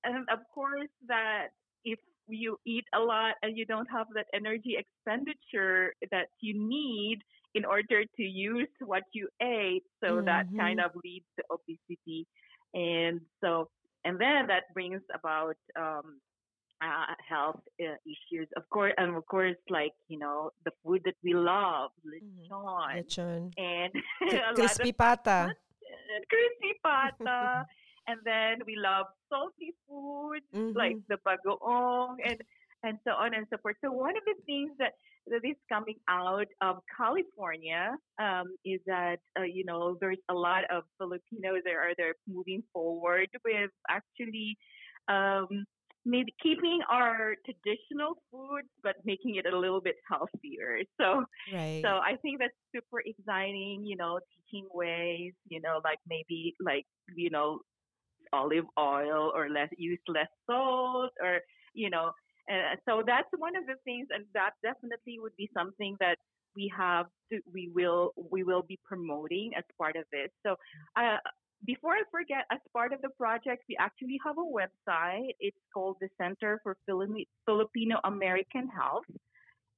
and 0.04 0.27
of 0.30 0.39
course 0.54 0.89
that 1.08 1.48
if 1.86 2.00
you 2.27 2.58
eat 2.66 2.84
a 2.94 3.00
lot 3.00 3.36
and 3.42 3.58
you 3.58 3.66
don't 3.66 3.89
have 3.89 4.08
that 4.13 4.25
energy 4.34 4.77
expenditure 4.77 5.94
that 6.12 6.27
you 6.42 6.54
need 6.54 7.20
in 7.56 7.66
order 7.66 8.04
to 8.16 8.24
use 8.24 8.68
what 8.86 9.04
you 9.13 9.27
ate 9.42 9.84
so 10.04 10.18
mm-hmm. 10.18 10.25
that 10.25 10.46
kind 10.56 10.80
of 10.80 10.92
leads 11.04 11.25
to 11.38 11.44
obesity 11.51 12.27
and 12.74 13.22
so 13.42 13.68
and 14.08 14.16
then 14.16 14.48
that 14.48 14.72
brings 14.74 15.02
about 15.14 15.60
um, 15.76 16.24
uh, 16.82 17.12
health 17.28 17.60
uh, 17.82 18.00
issues, 18.08 18.48
of 18.56 18.64
course, 18.70 18.94
and 18.98 19.14
of 19.16 19.26
course, 19.28 19.60
like 19.70 19.92
you 20.08 20.18
know, 20.18 20.52
the 20.64 20.72
food 20.84 21.02
that 21.04 21.16
we 21.24 21.34
love, 21.34 21.92
lechon, 22.08 22.48
mm-hmm. 22.48 23.00
lechon. 23.00 23.52
and 23.58 23.92
crispy 24.56 24.94
pata, 24.94 25.54
crispy 26.32 26.72
pata, 26.84 27.66
and 28.08 28.20
then 28.24 28.60
we 28.66 28.78
love 28.78 29.08
salty 29.28 29.76
food 29.90 30.40
mm-hmm. 30.56 30.78
like 30.78 30.96
the 31.10 31.18
bagoong 31.28 32.16
and 32.24 32.40
and 32.84 32.98
so 33.04 33.12
on 33.12 33.34
and 33.34 33.46
so 33.50 33.58
forth. 33.62 33.76
So 33.84 33.92
one 33.92 34.16
of 34.16 34.24
the 34.24 34.40
things 34.46 34.72
that 34.80 34.94
that 35.30 35.48
is 35.48 35.56
coming 35.70 35.96
out 36.10 36.48
of 36.62 36.78
California 36.96 37.96
um, 38.20 38.56
is 38.66 38.80
that 38.86 39.20
uh, 39.40 39.44
you 39.44 39.64
know 39.66 39.98
there's 40.00 40.20
a 40.30 40.34
lot 40.34 40.64
of 40.72 40.84
Filipinos 40.98 41.62
that 41.66 41.74
are 41.76 41.94
there 41.98 42.16
moving 42.28 42.64
forward 42.74 43.30
with 43.46 43.72
actually 43.90 44.58
um, 45.08 45.48
maybe 46.06 46.34
keeping 46.42 46.82
our 46.90 47.36
traditional 47.46 48.16
foods 48.32 48.68
but 48.84 48.96
making 49.06 49.36
it 49.36 49.46
a 49.46 49.58
little 49.58 49.82
bit 49.82 49.96
healthier. 50.10 50.80
So 51.00 51.26
Right. 51.48 51.86
so 51.86 51.98
I 52.00 52.18
think 52.22 52.40
that's 52.40 52.54
super 52.76 53.02
exciting, 53.06 53.86
you 53.86 53.96
know, 53.98 54.20
teaching 54.34 54.68
ways, 54.74 55.34
you 55.48 55.62
know, 55.62 55.82
like 55.84 56.00
maybe 56.08 56.56
like, 56.60 56.86
you 57.16 57.30
know, 57.30 57.62
olive 58.34 58.66
oil 58.80 59.32
or 59.36 59.50
less 59.50 59.70
use 59.78 60.00
less 60.08 60.28
salt 60.50 61.12
or, 61.22 61.40
you 61.74 61.90
know, 61.90 62.12
and 62.48 62.80
so 62.88 63.04
that's 63.06 63.30
one 63.38 63.56
of 63.56 63.66
the 63.66 63.75
things 63.84 64.08
and 64.12 64.25
that 64.34 64.51
definitely 64.63 65.20
would 65.20 65.36
be 65.38 65.50
something 65.54 65.98
that 66.00 66.18
we 66.56 66.72
have 66.75 67.06
to 67.32 67.39
we 67.54 67.70
will 67.74 68.12
we 68.32 68.44
will 68.44 68.63
be 68.63 68.80
promoting 68.84 69.51
as 69.58 69.63
part 69.77 69.96
of 69.96 70.06
this. 70.12 70.30
So 70.46 70.56
uh, 70.96 71.18
before 71.66 71.94
I 71.94 72.04
forget, 72.12 72.46
as 72.51 72.60
part 72.74 72.94
of 72.94 73.01
the 73.01 73.10
project, 73.10 73.63
we 73.68 73.75
actually 73.80 74.20
have 74.25 74.38
a 74.38 74.42
website. 74.42 75.32
It's 75.39 75.58
called 75.74 75.98
the 76.01 76.10
Center 76.20 76.60
for 76.63 76.77
Fili- 76.86 77.27
Filipino 77.46 78.00
American 78.04 78.68
Health. 78.68 79.06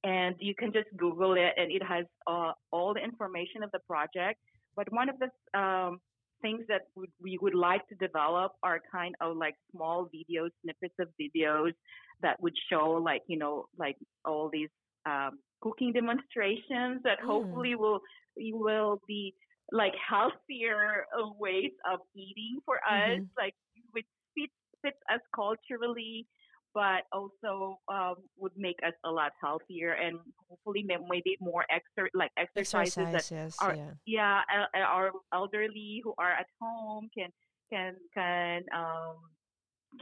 And 0.03 0.35
you 0.39 0.55
can 0.55 0.71
just 0.71 0.87
Google 0.95 1.33
it, 1.33 1.53
and 1.57 1.71
it 1.71 1.83
has 1.83 2.05
uh, 2.25 2.51
all 2.71 2.93
the 2.93 3.03
information 3.03 3.63
of 3.63 3.71
the 3.71 3.79
project. 3.79 4.39
But 4.75 4.91
one 4.93 5.09
of 5.09 5.15
the 5.19 5.59
um, 5.59 5.99
things 6.41 6.65
that 6.67 6.83
would, 6.95 7.11
we 7.21 7.37
would 7.41 7.55
like 7.55 7.87
to 7.89 7.95
develop 7.95 8.53
are 8.63 8.79
kind 8.91 9.15
of 9.21 9.37
like 9.37 9.55
small 9.71 10.09
videos, 10.13 10.49
snippets 10.63 10.95
of 10.99 11.09
videos 11.19 11.73
that 12.21 12.39
would 12.41 12.55
show, 12.69 12.91
like, 12.91 13.21
you 13.27 13.37
know, 13.37 13.65
like 13.77 13.97
all 14.25 14.49
these 14.51 14.69
um, 15.05 15.39
cooking 15.61 15.93
demonstrations 15.93 17.01
that 17.03 17.19
Mm. 17.21 17.25
hopefully 17.25 17.75
will 17.75 17.99
will 18.37 19.01
be 19.07 19.33
like 19.71 19.93
healthier 20.07 21.05
ways 21.39 21.71
of 21.91 21.99
eating 22.15 22.59
for 22.65 22.77
us, 22.77 23.19
Mhm. 23.19 23.29
like 23.37 23.53
which 23.91 24.05
fits 24.35 24.53
fits 24.81 24.97
us 25.13 25.21
culturally, 25.35 26.25
but 26.73 27.03
also 27.11 27.79
um, 27.91 28.15
would 28.37 28.51
make 28.55 28.77
us 28.85 28.93
a 29.05 29.09
lot 29.09 29.31
healthier 29.41 29.93
and 29.93 30.19
hopefully 30.49 30.85
maybe 30.85 31.37
more 31.41 31.65
exer- 31.71 32.13
like 32.13 32.31
exercises 32.37 32.95
that 32.95 33.15
Exercise, 33.15 33.31
yes, 33.31 33.57
are 33.61 33.75
yeah. 33.75 33.91
yeah 34.05 34.41
el- 34.53 34.81
el- 34.81 34.87
our 34.87 35.11
elderly 35.33 36.01
who 36.03 36.13
are 36.17 36.31
at 36.31 36.45
home 36.61 37.09
can 37.15 37.29
can 37.71 37.95
can 38.13 38.63
um 38.75 39.15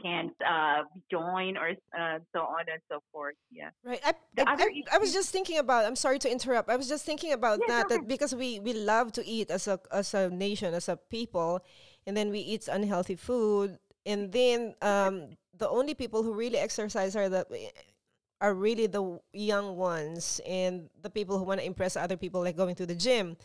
can 0.02 0.30
uh 0.46 0.82
join 1.10 1.56
or 1.56 1.70
uh, 1.98 2.18
so 2.34 2.40
on 2.40 2.64
and 2.70 2.80
so 2.92 3.00
forth. 3.10 3.34
Yeah. 3.50 3.70
Right. 3.82 4.00
I, 4.04 4.12
I, 4.38 4.44
I, 4.46 4.82
I 4.92 4.98
was 4.98 5.12
just 5.14 5.30
thinking 5.30 5.56
about. 5.58 5.86
I'm 5.86 5.96
sorry 5.96 6.18
to 6.20 6.30
interrupt. 6.30 6.68
I 6.68 6.76
was 6.76 6.88
just 6.88 7.06
thinking 7.06 7.32
about 7.32 7.60
Yeah, 7.60 7.68
that. 7.68 7.88
That 7.88 8.08
because 8.08 8.34
we 8.34 8.60
we 8.60 8.74
love 8.74 9.12
to 9.12 9.24
eat 9.24 9.50
as 9.50 9.66
a 9.66 9.80
as 9.90 10.12
a 10.12 10.28
nation 10.28 10.74
as 10.74 10.88
a 10.90 10.96
people, 10.96 11.60
and 12.06 12.14
then 12.16 12.30
we 12.30 12.40
eat 12.40 12.68
unhealthy 12.68 13.16
food, 13.16 13.78
and 14.04 14.30
then 14.30 14.74
um 14.82 15.36
the 15.58 15.68
only 15.68 15.94
people 15.94 16.22
who 16.22 16.32
really 16.32 16.58
exercise 16.58 17.16
are 17.16 17.28
the 17.28 17.46
are 18.40 18.54
really 18.54 18.86
the 18.86 19.18
young 19.32 19.76
ones 19.76 20.40
and 20.46 20.88
the 21.02 21.10
people 21.10 21.38
who 21.38 21.44
want 21.44 21.60
to 21.60 21.66
impress 21.66 21.96
other 21.96 22.16
people, 22.16 22.42
like 22.42 22.56
going 22.56 22.74
to 22.76 22.86
the 22.86 22.94
gym. 22.94 23.36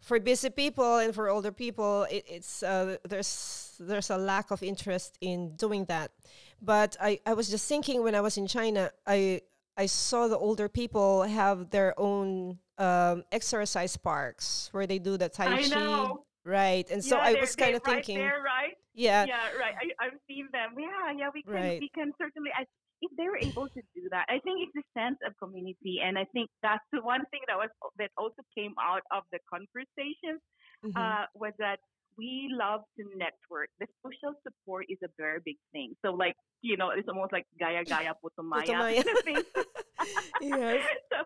For 0.00 0.20
busy 0.20 0.50
people 0.50 0.98
and 0.98 1.14
for 1.14 1.30
older 1.30 1.50
people, 1.50 2.04
it, 2.10 2.24
it's 2.28 2.62
uh, 2.62 2.98
there's 3.08 3.74
there's 3.80 4.10
a 4.10 4.18
lack 4.18 4.50
of 4.50 4.62
interest 4.62 5.16
in 5.22 5.56
doing 5.56 5.86
that. 5.86 6.10
But 6.60 6.96
I, 7.00 7.20
I 7.24 7.32
was 7.32 7.48
just 7.48 7.66
thinking 7.66 8.02
when 8.02 8.14
I 8.14 8.20
was 8.20 8.36
in 8.36 8.46
China, 8.46 8.90
I 9.06 9.40
I 9.76 9.86
saw 9.86 10.28
the 10.28 10.36
older 10.36 10.68
people 10.68 11.22
have 11.22 11.70
their 11.70 11.98
own 11.98 12.58
um, 12.78 13.24
exercise 13.32 13.96
parks 13.96 14.68
where 14.72 14.86
they 14.86 14.98
do 14.98 15.16
the 15.16 15.28
tai 15.30 15.46
I 15.46 15.62
chi, 15.62 15.68
know. 15.68 16.24
right? 16.44 16.88
And 16.90 17.02
so 17.02 17.16
yeah, 17.16 17.22
I 17.24 17.40
was 17.40 17.56
kind 17.56 17.74
of 17.74 17.82
thinking, 17.82 18.18
there, 18.18 18.42
right? 18.44 18.53
Yeah, 18.94 19.24
yeah, 19.26 19.50
right. 19.58 19.74
I, 19.74 20.06
I've 20.06 20.18
seen 20.28 20.48
them. 20.52 20.74
Yeah, 20.78 21.12
yeah. 21.16 21.28
We 21.34 21.42
can 21.42 21.52
Right. 21.52 21.80
we 21.80 21.90
can 21.94 22.12
certainly. 22.18 22.50
I, 22.56 22.64
if 23.02 23.10
they 23.18 23.24
were 23.24 23.36
able 23.36 23.68
to 23.68 23.82
do 23.94 24.08
that, 24.10 24.24
I 24.30 24.38
think 24.40 24.64
it's 24.64 24.78
a 24.80 24.86
sense 24.98 25.18
of 25.26 25.36
community, 25.36 26.00
and 26.02 26.18
I 26.18 26.24
think 26.32 26.48
that's 26.62 26.84
the 26.92 27.02
one 27.02 27.26
thing 27.30 27.40
that 27.48 27.56
was 27.56 27.68
that 27.98 28.10
also 28.16 28.42
came 28.56 28.74
out 28.80 29.02
of 29.10 29.24
the 29.32 29.38
conversations 29.50 30.40
mhm, 30.84 30.94
uh, 30.96 31.26
was 31.34 31.52
that 31.58 31.80
we 32.16 32.48
love 32.50 32.82
to 32.96 33.02
network. 33.18 33.68
The 33.80 33.86
social 34.02 34.34
support 34.46 34.86
is 34.88 34.98
a 35.02 35.10
very 35.18 35.40
big 35.44 35.56
thing. 35.72 35.94
So 36.04 36.12
like 36.12 36.36
you 36.62 36.76
know, 36.76 36.90
it's 36.90 37.08
almost 37.08 37.32
like 37.32 37.46
gaya 37.58 37.84
gaya 37.84 38.14
putumaya. 38.22 38.64
Putumaya. 38.64 39.04
kind 39.04 39.08
of 39.08 39.24
thing. 39.24 39.42
yes, 40.40 40.80
so 41.12 41.18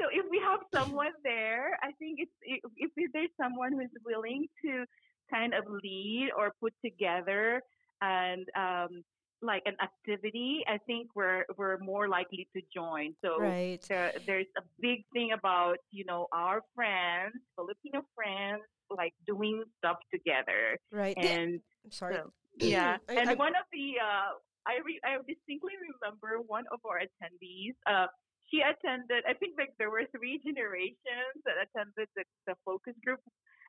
so 0.00 0.04
if 0.12 0.26
we 0.30 0.38
have 0.42 0.60
someone 0.74 1.12
there, 1.24 1.78
I 1.82 1.92
think 1.98 2.18
it's 2.20 2.36
if, 2.42 2.90
if 2.96 3.10
there's 3.12 3.32
someone 3.40 3.72
who's 3.72 3.94
willing 4.04 4.46
to 4.64 4.84
kind 5.32 5.54
of 5.54 5.64
lead 5.82 6.30
or 6.36 6.52
put 6.60 6.72
together 6.84 7.62
and 8.00 8.46
um, 8.56 9.02
like 9.42 9.62
an 9.66 9.74
activity, 9.82 10.62
I 10.68 10.78
think 10.86 11.08
we're 11.14 11.44
we're 11.56 11.78
more 11.78 12.08
likely 12.08 12.46
to 12.54 12.62
join. 12.74 13.14
So 13.24 13.38
right, 13.40 13.80
there, 13.88 14.12
there's 14.26 14.46
a 14.58 14.62
big 14.80 15.04
thing 15.12 15.30
about 15.32 15.76
you 15.90 16.04
know 16.04 16.26
our 16.32 16.60
friends, 16.74 17.34
Filipino 17.56 18.02
friends, 18.14 18.62
like 18.90 19.14
doing 19.26 19.64
stuff 19.78 19.96
together, 20.12 20.78
right. 20.92 21.16
And 21.16 21.60
I'm 21.84 21.90
sorry. 21.90 22.14
so, 22.16 22.32
yeah, 22.60 22.96
I- 23.08 23.14
and 23.14 23.30
I- 23.30 23.34
one 23.34 23.54
of 23.56 23.66
the 23.72 23.86
uh, 23.98 24.30
I 24.66 24.78
re- 24.84 25.02
I 25.04 25.16
distinctly 25.26 25.74
remember 25.90 26.38
one 26.46 26.64
of 26.70 26.78
our 26.86 27.00
attendees. 27.02 27.74
Uh, 27.86 28.06
she 28.50 28.60
attended. 28.60 29.24
I 29.26 29.34
think 29.34 29.54
like 29.58 29.72
there 29.78 29.90
were 29.90 30.04
three 30.14 30.38
generations 30.46 31.34
that 31.46 31.56
attended 31.66 32.08
the, 32.14 32.22
the 32.46 32.54
focus 32.64 32.94
group. 33.04 33.18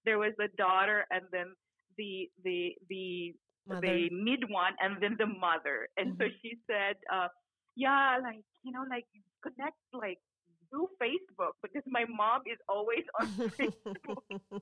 There 0.05 0.19
was 0.19 0.33
the 0.37 0.49
daughter, 0.57 1.05
and 1.11 1.23
then 1.31 1.53
the 1.97 2.29
the 2.43 2.75
the 2.89 3.33
Mother. 3.65 3.81
the 3.81 4.09
mid 4.11 4.49
one, 4.49 4.73
and 4.81 5.01
then 5.01 5.15
the 5.17 5.27
mother. 5.27 5.87
And 5.97 6.13
so 6.19 6.25
Mhm. 6.25 6.33
she 6.41 6.57
said, 6.67 6.95
uh, 7.11 7.27
"Yeah, 7.75 8.19
like 8.21 8.43
you 8.63 8.71
know, 8.71 8.83
like 8.89 9.05
connect, 9.41 9.77
like 9.93 10.19
do 10.71 10.87
Facebook 11.01 11.53
because 11.61 11.83
my 11.87 12.05
mom 12.09 12.41
is 12.45 12.59
always 12.67 13.05
on 13.19 13.27
Facebook." 13.59 14.23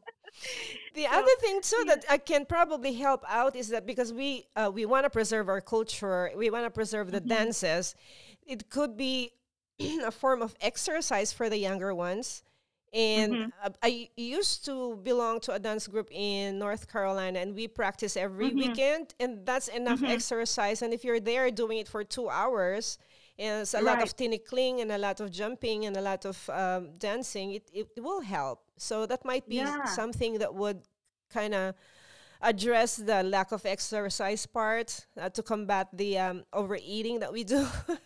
the 0.93 1.07
So, 1.11 1.17
other 1.17 1.31
thing 1.39 1.61
too 1.61 1.83
yeah. 1.83 1.95
that 1.95 2.05
I 2.09 2.17
can 2.17 2.45
probably 2.45 2.93
help 2.93 3.23
out 3.27 3.55
is 3.55 3.69
that 3.69 3.85
because 3.85 4.13
we 4.13 4.45
uh, 4.55 4.71
we 4.73 4.85
want 4.85 5.05
to 5.05 5.09
preserve 5.09 5.49
our 5.49 5.61
culture, 5.61 6.31
we 6.35 6.49
want 6.49 6.65
to 6.65 6.69
preserve 6.71 7.11
the 7.11 7.21
Mhm. 7.21 7.27
dances. 7.27 7.95
It 8.45 8.69
could 8.69 8.97
be 8.97 9.31
a 9.79 10.11
form 10.11 10.41
of 10.41 10.55
exercise 10.61 11.31
for 11.33 11.49
the 11.49 11.57
younger 11.57 11.93
ones. 11.93 12.43
And 12.93 13.39
Mhm. 13.39 13.51
uh, 13.63 13.69
I 13.81 14.09
used 14.17 14.65
to 14.65 14.97
belong 14.97 15.39
to 15.41 15.53
a 15.53 15.59
dance 15.59 15.87
group 15.87 16.09
in 16.11 16.59
North 16.59 16.91
Carolina, 16.91 17.39
and 17.39 17.55
we 17.55 17.67
practice 17.67 18.17
every 18.17 18.53
Mhm. 18.53 18.55
weekend, 18.55 19.13
and 19.19 19.45
that's 19.45 19.67
enough 19.69 20.01
Mhm. 20.01 20.05
exercise. 20.05 20.81
And 20.81 20.93
if 20.93 21.03
you're 21.03 21.19
there 21.21 21.49
doing 21.51 21.77
it 21.77 21.87
for 21.87 22.03
two 22.03 22.29
hours, 22.29 22.97
and 23.39 23.61
it's 23.61 23.73
a 23.73 23.81
lot 23.81 24.01
of 24.01 24.09
Right. 24.09 24.15
tinikling 24.15 24.81
and 24.81 24.91
a 24.91 24.97
lot 24.97 25.19
of 25.21 25.31
jumping 25.31 25.85
and 25.85 25.95
a 25.97 26.01
lot 26.01 26.25
of 26.25 26.49
um, 26.49 26.91
dancing, 26.97 27.53
it, 27.53 27.69
it 27.73 28.01
will 28.03 28.21
help. 28.21 28.59
So 28.77 29.05
that 29.05 29.23
might 29.25 29.47
be 29.47 29.65
Yeah. 29.65 29.81
something 29.83 30.39
that 30.39 30.53
would 30.53 30.81
kind 31.29 31.53
of 31.53 31.75
address 32.41 32.97
the 32.97 33.23
lack 33.23 33.51
of 33.51 33.65
exercise 33.65 34.45
part 34.45 35.05
uh, 35.17 35.29
to 35.29 35.43
combat 35.43 35.87
the 35.93 36.17
um, 36.19 36.43
overeating 36.53 37.19
that 37.19 37.31
we 37.31 37.43
do. 37.43 37.65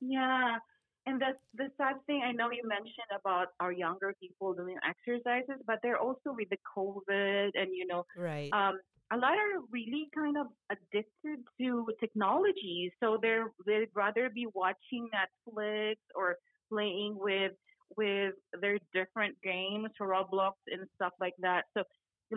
Yeah. 0.00 0.58
And 1.06 1.20
that's 1.20 1.38
the 1.54 1.68
sad 1.78 1.96
thing. 2.06 2.22
I 2.24 2.32
know 2.32 2.50
you 2.50 2.62
mentioned 2.68 3.10
about 3.18 3.48
our 3.58 3.72
younger 3.72 4.14
people 4.22 4.52
doing 4.52 4.76
exercises, 4.86 5.62
but 5.66 5.78
they're 5.82 5.98
also 5.98 6.34
with 6.36 6.48
the 6.50 6.58
COVID 6.76 7.50
and, 7.54 7.70
you 7.74 7.86
know, 7.86 8.04
right. 8.16 8.50
um, 8.52 8.78
a 9.12 9.16
lot 9.16 9.32
are 9.32 9.60
really 9.72 10.08
kind 10.14 10.36
of 10.36 10.46
addicted 10.70 11.40
to 11.58 11.86
technology. 11.98 12.92
So 13.00 13.18
they're, 13.20 13.50
they'd 13.66 13.88
rather 13.94 14.30
be 14.30 14.46
watching 14.54 15.08
Netflix 15.12 15.96
or 16.14 16.36
playing 16.70 17.16
with, 17.18 17.52
with 17.96 18.34
their 18.60 18.78
different 18.92 19.36
games, 19.42 19.88
Roblox 20.00 20.52
and 20.68 20.86
stuff 20.94 21.12
like 21.18 21.34
that. 21.40 21.64
So, 21.76 21.82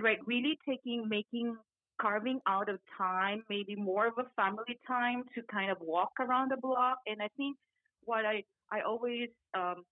like, 0.01 0.19
really 0.25 0.57
taking, 0.67 1.07
making, 1.07 1.55
carving 2.01 2.39
out 2.47 2.69
of 2.69 2.79
time, 2.97 3.43
maybe 3.49 3.75
more 3.75 4.07
of 4.07 4.13
a 4.17 4.25
family 4.35 4.79
time 4.87 5.23
to 5.35 5.43
kind 5.51 5.69
of 5.69 5.77
walk 5.81 6.13
around 6.19 6.49
the 6.49 6.57
block. 6.57 6.97
And 7.05 7.21
I 7.21 7.27
think 7.37 7.55
what 8.05 8.25
I, 8.25 8.43
I 8.71 8.81
always 8.81 9.29
um, 9.53 9.83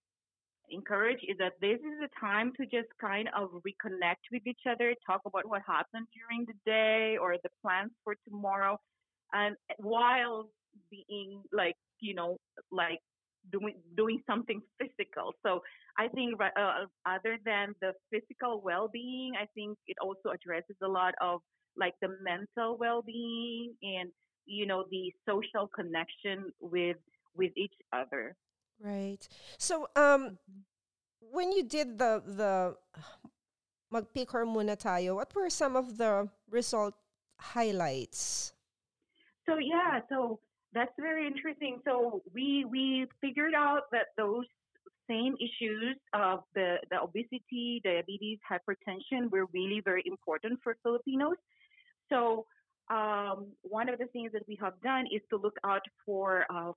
encourage 0.70 1.20
is 1.28 1.36
that 1.38 1.52
this 1.60 1.78
is 1.78 1.98
a 2.04 2.20
time 2.20 2.52
to 2.58 2.64
just 2.64 2.88
kind 3.00 3.28
of 3.36 3.50
reconnect 3.66 4.24
with 4.32 4.46
each 4.46 4.64
other, 4.68 4.94
talk 5.06 5.20
about 5.26 5.48
what 5.48 5.62
happened 5.66 6.06
during 6.14 6.46
the 6.46 6.54
day 6.66 7.16
or 7.20 7.36
the 7.42 7.50
plans 7.60 7.90
for 8.04 8.14
tomorrow, 8.28 8.78
and 9.32 9.56
while 9.78 10.48
being 10.90 11.42
like 11.52 11.76
you 12.00 12.14
know 12.14 12.38
like 12.70 13.00
doing 13.50 13.74
doing 13.96 14.20
something 14.26 14.60
physical. 14.78 15.32
So 15.44 15.60
I 15.98 16.08
think 16.08 16.40
uh, 16.40 16.86
other 17.06 17.38
than 17.44 17.74
the 17.80 17.92
physical 18.10 18.62
well-being, 18.64 19.32
I 19.40 19.46
think 19.54 19.76
it 19.86 19.96
also 20.02 20.30
addresses 20.34 20.76
a 20.82 20.88
lot 20.88 21.14
of 21.20 21.40
like 21.76 21.94
the 22.00 22.08
mental 22.22 22.76
well-being 22.78 23.74
and 23.82 24.10
you 24.46 24.66
know 24.66 24.84
the 24.90 25.12
social 25.28 25.68
connection 25.68 26.52
with 26.60 26.96
with 27.36 27.52
each 27.56 27.74
other. 27.92 28.36
Right. 28.80 29.26
So 29.58 29.88
um 29.96 30.38
when 31.18 31.52
you 31.52 31.62
did 31.62 31.98
the 31.98 32.22
the 32.24 32.76
magpicor 33.92 34.44
muna 34.44 34.76
tayo, 34.76 35.16
what 35.16 35.34
were 35.34 35.50
some 35.50 35.76
of 35.76 35.98
the 35.98 36.28
result 36.50 36.94
highlights? 37.38 38.52
So 39.46 39.58
yeah, 39.58 40.00
so 40.08 40.40
That's 40.72 40.92
very 40.98 41.26
interesting. 41.26 41.80
So 41.84 42.22
we 42.32 42.64
we 42.64 43.06
figured 43.20 43.54
out 43.54 43.92
that 43.92 44.16
those 44.16 44.46
same 45.08 45.34
issues 45.36 45.96
of 46.14 46.44
the, 46.54 46.76
the 46.90 47.00
obesity, 47.02 47.80
diabetes, 47.84 48.38
hypertension 48.48 49.30
were 49.30 49.46
really 49.52 49.82
very 49.84 50.02
important 50.06 50.60
for 50.62 50.76
Filipinos. 50.82 51.36
So 52.08 52.46
um, 52.88 53.48
one 53.62 53.88
of 53.88 53.98
the 53.98 54.06
things 54.06 54.32
that 54.32 54.46
we 54.48 54.56
have 54.60 54.80
done 54.82 55.04
is 55.12 55.20
to 55.30 55.36
look 55.36 55.56
out 55.64 55.82
for 56.06 56.46
uh, 56.48 56.72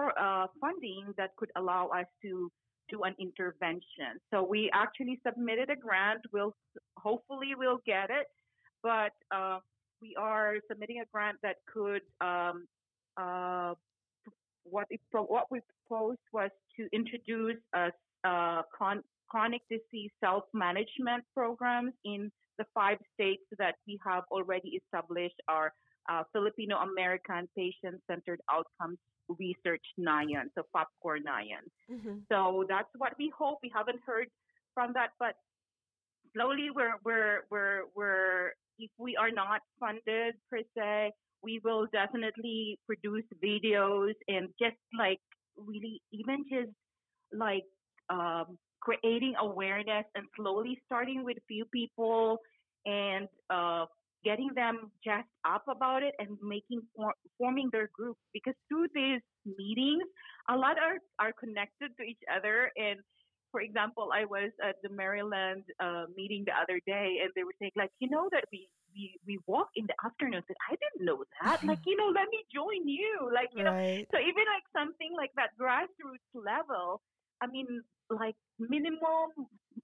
for 0.00 0.18
uh, 0.18 0.46
funding 0.60 1.04
that 1.16 1.30
could 1.36 1.50
allow 1.56 1.88
us 1.88 2.06
to 2.22 2.50
do 2.88 3.02
an 3.02 3.14
intervention. 3.20 4.18
So 4.32 4.42
we 4.42 4.70
actually 4.72 5.20
submitted 5.26 5.70
a 5.70 5.76
grant. 5.76 6.20
We'll 6.32 6.54
hopefully 6.96 7.50
we'll 7.56 7.80
get 7.86 8.10
it, 8.10 8.26
but 8.82 9.12
uh, 9.34 9.58
we 10.02 10.16
are 10.18 10.56
submitting 10.68 11.00
a 11.00 11.04
grant 11.12 11.36
that 11.42 11.56
could 11.72 12.02
um, 12.20 12.66
uh, 13.16 13.74
what 14.64 14.86
it, 14.90 15.00
what 15.12 15.46
we 15.50 15.60
proposed 15.88 16.18
was 16.32 16.50
to 16.76 16.88
introduce 16.92 17.60
a, 17.74 17.90
a 18.24 18.62
con- 18.76 19.04
chronic 19.28 19.62
disease 19.70 20.10
self 20.22 20.44
management 20.52 21.22
programs 21.34 21.92
in 22.04 22.30
the 22.58 22.64
five 22.74 22.98
states 23.14 23.42
that 23.58 23.74
we 23.86 23.98
have 24.04 24.24
already 24.30 24.80
established 24.82 25.40
our 25.48 25.72
uh, 26.10 26.22
Filipino 26.32 26.76
American 26.78 27.48
Patient 27.56 28.00
Centered 28.10 28.40
Outcomes 28.50 28.98
Research 29.38 29.84
NIAN, 29.98 30.50
so 30.54 30.62
FAPCOR 30.74 31.18
NIAN. 31.18 31.64
Mm-hmm. 31.90 32.18
So 32.30 32.64
that's 32.68 32.88
what 32.96 33.12
we 33.18 33.32
hope. 33.36 33.58
We 33.62 33.70
haven't 33.74 34.00
heard 34.06 34.28
from 34.74 34.92
that, 34.94 35.10
but 35.18 35.34
slowly 36.34 36.68
we're 36.74 36.94
we're 37.04 37.42
we're 37.50 37.82
we're 37.94 38.52
if 38.78 38.90
we 38.98 39.16
are 39.16 39.30
not 39.30 39.60
funded 39.78 40.34
per 40.50 40.60
se, 40.76 41.12
we 41.42 41.60
will 41.64 41.86
definitely 41.92 42.78
produce 42.86 43.24
videos 43.42 44.14
and 44.28 44.48
just 44.60 44.76
like 44.98 45.20
really 45.56 46.00
even 46.12 46.44
just 46.50 46.72
like 47.32 47.64
um, 48.08 48.58
creating 48.80 49.34
awareness 49.40 50.04
and 50.14 50.24
slowly 50.36 50.80
starting 50.86 51.24
with 51.24 51.36
few 51.46 51.64
people 51.72 52.38
and 52.86 53.28
uh, 53.50 53.84
getting 54.24 54.50
them 54.54 54.90
jazzed 55.04 55.26
up 55.46 55.64
about 55.68 56.02
it 56.02 56.14
and 56.18 56.36
making 56.42 56.82
forming 57.38 57.68
their 57.72 57.90
groups 57.94 58.20
because 58.32 58.54
through 58.68 58.86
these 58.94 59.20
meetings 59.44 60.04
a 60.48 60.56
lot 60.56 60.76
are 60.78 60.98
are 61.18 61.32
connected 61.32 61.90
to 61.98 62.02
each 62.04 62.22
other. 62.34 62.70
And 62.76 63.00
for 63.50 63.60
example 63.60 64.10
i 64.14 64.24
was 64.24 64.50
at 64.62 64.76
the 64.82 64.88
maryland 64.88 65.64
uh, 65.82 66.04
meeting 66.16 66.44
the 66.46 66.54
other 66.54 66.78
day 66.86 67.18
and 67.20 67.30
they 67.34 67.42
were 67.42 67.56
saying 67.58 67.74
like 67.74 67.90
you 67.98 68.08
know 68.08 68.28
that 68.30 68.44
we 68.52 68.68
we 68.94 69.14
we 69.26 69.38
walk 69.46 69.68
in 69.76 69.86
the 69.86 69.94
afternoon. 70.04 70.42
Said 70.46 70.56
i 70.70 70.74
didn't 70.74 71.06
know 71.06 71.22
that. 71.42 71.62
Like 71.70 71.82
you 71.86 71.96
know 71.96 72.10
let 72.14 72.28
me 72.30 72.40
join 72.54 72.86
you. 72.88 73.30
Like 73.32 73.50
you 73.54 73.64
right. 73.64 74.06
know 74.06 74.06
so 74.12 74.16
even 74.18 74.44
like 74.54 74.66
something 74.74 75.12
like 75.16 75.30
that 75.36 75.50
grassroots 75.60 76.30
level 76.34 77.02
i 77.42 77.46
mean 77.46 77.66
like 78.10 78.34
minimum 78.58 79.30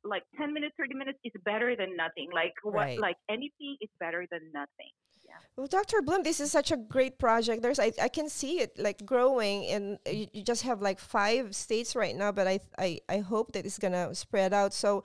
like 0.04 0.22
10 0.36 0.52
minutes 0.52 0.74
30 0.76 0.94
minutes 0.94 1.18
is 1.24 1.32
better 1.44 1.74
than 1.76 1.96
nothing 1.96 2.28
like 2.32 2.52
what 2.62 2.74
right. 2.74 2.98
like 2.98 3.16
anything 3.30 3.76
is 3.80 3.88
better 3.98 4.26
than 4.30 4.40
nothing 4.52 4.92
yeah. 5.26 5.34
Well, 5.56 5.66
Dr. 5.66 6.02
Bluhm, 6.02 6.22
this 6.22 6.40
is 6.40 6.52
such 6.52 6.70
a 6.70 6.76
great 6.76 7.18
project. 7.18 7.62
There's, 7.62 7.78
I, 7.78 7.92
I 8.00 8.08
can 8.08 8.28
see 8.28 8.60
it 8.60 8.78
like 8.78 9.04
growing, 9.04 9.66
and 9.66 9.98
you, 10.06 10.28
you 10.32 10.42
just 10.42 10.62
have 10.62 10.80
like 10.80 11.00
five 11.00 11.54
states 11.54 11.96
right 11.96 12.14
now. 12.14 12.32
But 12.32 12.46
I, 12.46 12.60
I, 12.78 13.00
I 13.08 13.18
hope 13.18 13.52
that 13.52 13.66
it's 13.66 13.78
gonna 13.78 14.14
spread 14.14 14.52
out. 14.52 14.72
So, 14.72 15.04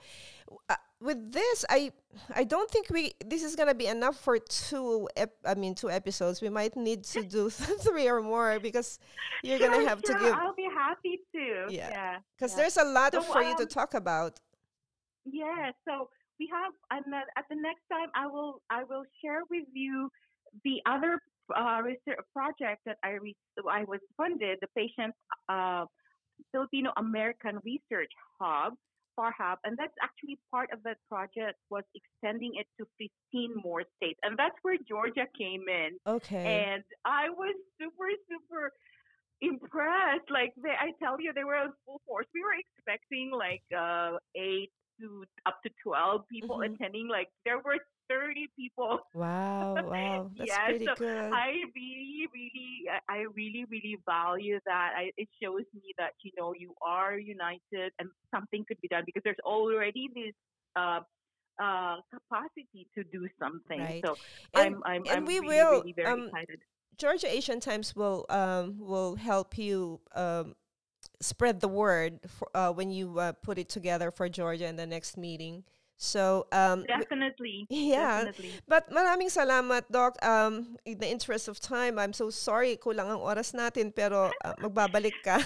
uh, 0.68 0.76
with 1.02 1.32
this, 1.32 1.64
I 1.68 1.92
I 2.34 2.44
don't 2.44 2.70
think 2.70 2.90
we 2.90 3.12
this 3.24 3.42
is 3.42 3.56
gonna 3.56 3.74
be 3.74 3.86
enough 3.86 4.16
for 4.16 4.38
two. 4.38 5.08
Ep, 5.16 5.32
I 5.44 5.54
mean, 5.54 5.74
two 5.74 5.90
episodes. 5.90 6.40
We 6.40 6.48
might 6.48 6.76
need 6.76 7.04
to 7.04 7.22
do 7.36 7.50
three 7.84 8.08
or 8.08 8.22
more 8.22 8.58
because 8.60 8.98
you're 9.42 9.58
sure, 9.58 9.68
gonna 9.70 9.88
have 9.88 10.00
sure. 10.06 10.18
to 10.18 10.24
give. 10.24 10.34
I'll 10.34 10.54
be 10.54 10.68
happy 10.72 11.20
to. 11.34 11.66
Yeah, 11.74 12.18
because 12.36 12.52
yeah. 12.52 12.56
there's 12.56 12.76
a 12.76 12.84
lot 12.84 13.12
so, 13.12 13.22
for 13.22 13.38
um, 13.38 13.48
you 13.48 13.56
to 13.56 13.62
um, 13.62 13.68
talk 13.68 13.94
about. 13.94 14.40
Yeah, 15.24 15.70
so 15.86 16.08
we 16.38 16.48
have. 16.52 16.72
And 16.90 17.14
at 17.14 17.44
the 17.50 17.56
next 17.56 17.82
time, 17.90 18.08
I 18.14 18.26
will 18.26 18.62
I 18.70 18.84
will 18.84 19.04
share 19.22 19.42
with 19.50 19.66
you 19.72 20.10
the 20.64 20.80
other 20.86 21.18
uh, 21.54 21.80
research 21.82 22.20
project 22.32 22.82
that 22.86 22.98
I 23.02 23.18
re- 23.20 23.36
I 23.68 23.84
was 23.84 24.00
funded, 24.16 24.58
the 24.60 24.68
patient 24.76 25.14
uh, 25.48 25.86
Filipino 26.52 26.92
American 26.96 27.58
Research 27.64 28.10
Hub 28.40 28.74
FARHub, 29.18 29.56
and 29.64 29.76
that's 29.76 29.94
actually 30.02 30.38
part 30.50 30.70
of 30.72 30.82
that 30.84 30.98
project 31.08 31.58
was 31.70 31.84
extending 31.94 32.52
it 32.54 32.66
to 32.78 32.86
15 33.32 33.62
more 33.62 33.82
states, 33.96 34.18
and 34.22 34.36
that's 34.38 34.56
where 34.62 34.76
Georgia 34.88 35.26
came 35.38 35.64
in. 35.68 35.98
Okay. 36.06 36.72
And 36.72 36.82
I 37.04 37.28
was 37.30 37.54
super, 37.80 38.08
super 38.28 38.72
impressed. 39.42 40.30
Like 40.30 40.52
they, 40.62 40.70
I 40.78 40.92
tell 41.02 41.20
you, 41.20 41.32
they 41.34 41.44
were 41.44 41.56
in 41.56 41.72
full 41.84 42.00
force. 42.06 42.26
We 42.32 42.40
were 42.40 42.56
expecting 42.56 43.30
like 43.34 43.62
uh, 43.76 44.16
eight 44.36 44.70
to 45.00 45.24
up 45.46 45.58
to 45.64 45.70
12 45.82 46.22
people 46.30 46.58
mm-hmm. 46.58 46.74
attending. 46.74 47.08
Like 47.08 47.28
there 47.44 47.58
were 47.58 47.78
30 48.12 48.48
people. 48.56 48.98
Wow, 49.14 49.74
wow. 49.84 50.30
That's 50.36 50.48
yeah, 50.48 50.66
pretty 50.66 50.86
so 50.86 50.94
good. 50.96 51.32
I 51.32 51.52
really, 51.74 52.26
really, 52.32 52.84
I 53.08 53.24
really, 53.34 53.64
really 53.70 53.98
value 54.06 54.58
that. 54.66 54.90
I, 54.96 55.10
it 55.16 55.28
shows 55.42 55.64
me 55.74 55.82
that, 55.98 56.12
you 56.22 56.32
know, 56.38 56.54
you 56.58 56.74
are 56.82 57.18
united 57.18 57.92
and 57.98 58.08
something 58.34 58.64
could 58.66 58.80
be 58.80 58.88
done 58.88 59.02
because 59.06 59.22
there's 59.24 59.36
already 59.44 60.08
this 60.14 60.34
uh, 60.76 61.00
uh, 61.62 61.96
capacity 62.12 62.88
to 62.96 63.04
do 63.04 63.28
something. 63.38 63.80
Right. 63.80 64.02
So 64.04 64.16
and, 64.54 64.76
I'm, 64.76 64.82
I'm, 64.84 65.02
and 65.02 65.16
I'm 65.18 65.24
we 65.24 65.40
really, 65.40 65.56
will, 65.56 65.70
really 65.80 65.92
very 65.92 66.08
um, 66.08 66.26
excited. 66.28 66.60
Georgia 66.96 67.28
Asian 67.28 67.60
Times 67.60 67.94
will 67.96 68.26
um, 68.28 68.76
will 68.78 69.16
help 69.16 69.58
you 69.58 70.00
um, 70.14 70.54
spread 71.20 71.60
the 71.60 71.68
word 71.68 72.20
for, 72.26 72.48
uh, 72.54 72.70
when 72.70 72.90
you 72.90 73.18
uh, 73.18 73.32
put 73.32 73.58
it 73.58 73.68
together 73.68 74.10
for 74.10 74.28
Georgia 74.28 74.66
in 74.66 74.76
the 74.76 74.86
next 74.86 75.16
meeting. 75.16 75.64
So 76.02 76.50
um, 76.50 76.82
definitely, 76.82 77.70
yeah. 77.70 78.26
Definitely. 78.26 78.58
But 78.66 78.90
maraming 78.90 79.30
salamat, 79.30 79.86
Doc. 79.86 80.18
Um, 80.18 80.74
in 80.82 80.98
the 80.98 81.06
interest 81.06 81.46
of 81.46 81.62
time, 81.62 81.94
I'm 81.94 82.10
so 82.10 82.26
sorry 82.26 82.74
kulang 82.74 83.06
ang 83.06 83.22
oras 83.22 83.54
natin, 83.54 83.94
pero 83.94 84.34
uh, 84.42 84.54
magbabalik 84.66 85.14
ka. 85.22 85.38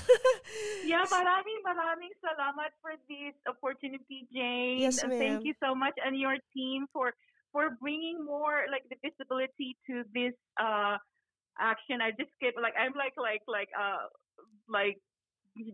yeah, 0.89 1.05
maraming 1.13 1.61
maraming 1.61 2.09
salamat 2.25 2.73
for 2.81 2.97
this 3.05 3.37
opportunity, 3.45 4.25
Jane. 4.33 4.81
Yes, 4.81 5.05
ma'am. 5.05 5.21
Thank 5.21 5.45
you 5.45 5.53
so 5.61 5.77
much 5.77 5.93
and 6.01 6.17
your 6.17 6.41
team 6.57 6.89
for 6.89 7.13
for 7.53 7.77
bringing 7.77 8.25
more 8.25 8.65
like 8.73 8.89
the 8.89 8.97
visibility 9.05 9.77
to 9.93 10.09
this 10.17 10.33
uh 10.57 10.97
action. 11.61 12.01
I 12.01 12.17
just 12.17 12.33
keep 12.41 12.57
like 12.57 12.73
I'm 12.81 12.97
like 12.97 13.21
like 13.21 13.45
like 13.45 13.69
uh 13.77 14.09
like 14.73 14.97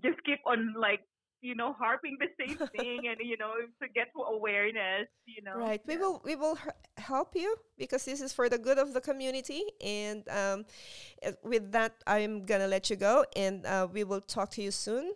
just 0.03 0.19
keep 0.27 0.43
on 0.43 0.75
like 0.75 1.07
you 1.43 1.55
know 1.55 1.75
harping 1.75 2.17
the 2.23 2.31
same 2.39 2.57
thing 2.79 3.11
and 3.11 3.19
you 3.21 3.37
know 3.37 3.53
to 3.83 3.89
get 3.91 4.09
to 4.15 4.23
awareness 4.23 5.11
you 5.27 5.43
know? 5.43 5.59
Right. 5.59 5.83
We 5.87 5.97
will 5.99 6.23
we 6.25 6.37
will 6.37 6.57
help 6.97 7.35
you 7.35 7.57
because 7.77 8.05
this 8.05 8.21
is 8.21 8.33
for 8.33 8.49
the 8.49 8.59
good 8.59 8.79
of 8.79 8.95
the 8.95 9.01
community 9.01 9.63
and 9.83 10.23
um, 10.31 10.65
with 11.43 11.73
that 11.73 11.93
i'm 12.07 12.47
gonna 12.47 12.69
let 12.69 12.89
you 12.89 12.97
go 12.97 13.25
and 13.37 13.67
uh, 13.67 13.89
we 13.91 14.05
will 14.05 14.21
talk 14.21 14.51
to 14.53 14.63
you 14.63 14.71
soon. 14.71 15.13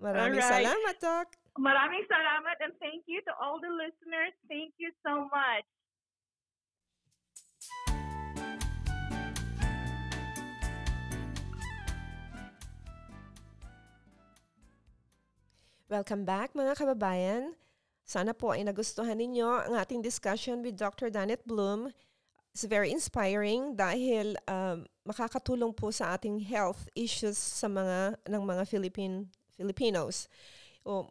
Maraming 0.00 0.40
right. 0.40 0.64
salamat 0.64 0.96
doc. 0.98 1.36
Maraming 1.60 2.08
salamat 2.08 2.56
and 2.64 2.72
thank 2.80 3.04
you 3.04 3.20
to 3.28 3.32
all 3.36 3.60
the 3.60 3.68
listeners. 3.68 4.32
Thank 4.48 4.72
you 4.80 4.90
so 5.04 5.28
much 5.28 5.64
Welcome 15.90 16.22
back 16.22 16.54
mga 16.54 16.78
kababayan. 16.78 17.58
Sana 18.06 18.30
po 18.30 18.54
ay 18.54 18.62
nagustuhan 18.62 19.18
ninyo 19.18 19.66
ang 19.66 19.74
ating 19.74 20.06
discussion 20.06 20.62
with 20.62 20.78
Dr. 20.78 21.10
Danet 21.10 21.42
Bloom. 21.42 21.90
It's 22.54 22.62
very 22.62 22.94
inspiring 22.94 23.74
dahil 23.74 24.38
um, 24.46 24.86
makakatulong 25.02 25.74
po 25.74 25.90
sa 25.90 26.14
ating 26.14 26.46
health 26.46 26.86
issues 26.94 27.34
sa 27.34 27.66
mga 27.66 28.22
ng 28.22 28.38
mga 28.38 28.70
Philippine 28.70 29.34
Filipinos. 29.50 30.30
Um, 30.86 31.10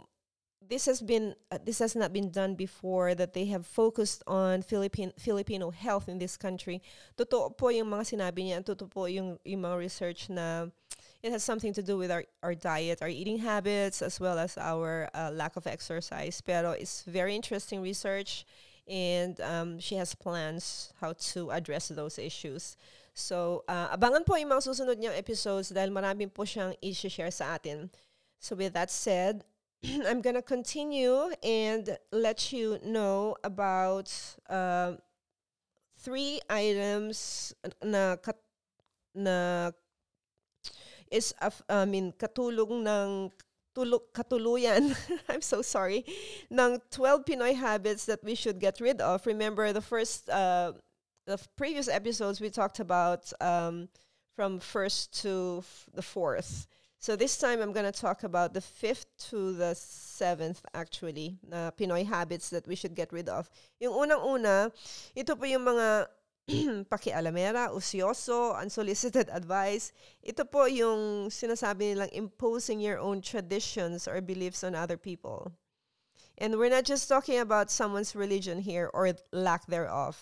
this 0.61 0.85
has 0.85 1.01
been 1.01 1.35
uh, 1.51 1.57
this 1.63 1.79
has 1.79 1.95
not 1.95 2.13
been 2.13 2.29
done 2.29 2.55
before 2.55 3.15
that 3.15 3.33
they 3.33 3.45
have 3.45 3.65
focused 3.65 4.23
on 4.27 4.61
Philippine 4.61 5.11
Filipino 5.17 5.71
health 5.71 6.09
in 6.09 6.19
this 6.19 6.37
country. 6.37 6.81
Totoo 7.17 7.57
po 7.57 7.69
yung 7.69 7.89
mga 7.89 8.15
sinabi 8.15 8.51
niya, 8.51 8.63
totoo 8.63 8.89
po 8.89 9.05
yung 9.05 9.39
yung 9.45 9.61
mga 9.61 9.77
research 9.77 10.29
na 10.29 10.67
it 11.23 11.31
has 11.31 11.43
something 11.43 11.73
to 11.73 11.83
do 11.83 11.97
with 11.97 12.11
our, 12.11 12.23
our 12.43 12.55
diet, 12.55 13.01
our 13.01 13.09
eating 13.09 13.39
habits, 13.39 14.01
as 14.01 14.19
well 14.19 14.39
as 14.39 14.57
our 14.57 15.09
uh, 15.13 15.31
lack 15.33 15.55
of 15.55 15.67
exercise. 15.67 16.41
Pero 16.41 16.71
it's 16.71 17.03
very 17.03 17.35
interesting 17.35 17.81
research, 17.81 18.45
and 18.87 19.39
um, 19.41 19.79
she 19.79 19.95
has 19.95 20.15
plans 20.15 20.93
how 21.01 21.13
to 21.35 21.51
address 21.51 21.89
those 21.89 22.17
issues. 22.17 22.77
So, 23.13 23.67
uh, 23.67 23.91
abangan 23.91 24.23
po 24.23 24.39
yung 24.39 24.47
mga 24.47 24.63
susunod 24.63 24.95
niyang 24.95 25.17
episodes 25.17 25.75
dahil 25.75 25.91
marami 25.91 26.31
po 26.31 26.47
siyang 26.47 26.71
i-share 26.79 27.31
sa 27.31 27.59
atin. 27.59 27.91
So, 28.39 28.55
with 28.55 28.71
that 28.79 28.87
said, 28.87 29.43
I'm 30.05 30.21
gonna 30.21 30.41
continue 30.41 31.31
and 31.41 31.97
let 32.11 32.51
you 32.51 32.79
know 32.83 33.35
about 33.43 34.11
uh, 34.49 34.93
three 35.97 36.41
items 36.49 37.53
na, 37.83 38.17
kat, 38.17 38.35
na 39.15 39.71
is, 41.11 41.33
I 41.69 41.85
mean, 41.85 42.11
katulong 42.11 42.83
ng 42.85 43.31
tulok 43.73 44.11
katuluyan, 44.13 44.95
I'm 45.29 45.41
so 45.41 45.61
sorry, 45.61 46.03
ng 46.51 46.81
12 46.91 47.23
Pinoy 47.25 47.55
habits 47.55 48.05
that 48.05 48.23
we 48.23 48.35
should 48.35 48.59
get 48.59 48.81
rid 48.81 48.99
of. 48.99 49.25
Remember 49.25 49.71
the 49.71 49.81
first, 49.81 50.29
uh, 50.29 50.73
the 51.25 51.39
previous 51.55 51.87
episodes 51.87 52.41
we 52.41 52.49
talked 52.49 52.79
about 52.79 53.31
um, 53.39 53.87
from 54.35 54.59
first 54.59 55.21
to 55.21 55.63
f- 55.63 55.87
the 55.93 56.01
fourth. 56.01 56.67
So 56.99 57.15
this 57.15 57.37
time 57.37 57.61
I'm 57.61 57.71
going 57.71 57.87
to 57.87 57.95
talk 57.95 58.23
about 58.23 58.53
the 58.53 58.59
fifth 58.59 59.07
to 59.31 59.53
the 59.53 59.73
seventh 59.73 60.59
actually 60.73 61.39
na 61.47 61.71
Pinoy 61.71 62.05
habits 62.05 62.49
that 62.51 62.67
we 62.67 62.75
should 62.75 62.93
get 62.93 63.13
rid 63.15 63.29
of. 63.29 63.49
Yung 63.79 63.95
unang-una, 63.95 64.67
ito 65.15 65.31
po 65.39 65.47
yung 65.47 65.63
mga 65.63 66.11
pakialamera, 66.91 67.71
usyoso, 67.71 68.51
unsolicited 68.59 69.29
advice. 69.31 69.95
Ito 70.27 70.43
po 70.43 70.67
yung 70.67 71.31
sinasabi 71.31 71.95
nilang 71.95 72.11
imposing 72.11 72.83
your 72.83 72.99
own 72.99 73.23
traditions 73.23 74.03
or 74.03 74.19
beliefs 74.19 74.67
on 74.67 74.75
other 74.75 74.99
people. 74.99 75.55
And 76.35 76.59
we're 76.59 76.71
not 76.71 76.83
just 76.83 77.07
talking 77.07 77.39
about 77.39 77.71
someone's 77.71 78.11
religion 78.11 78.59
here 78.59 78.91
or 78.91 79.15
lack 79.31 79.67
thereof. 79.67 80.19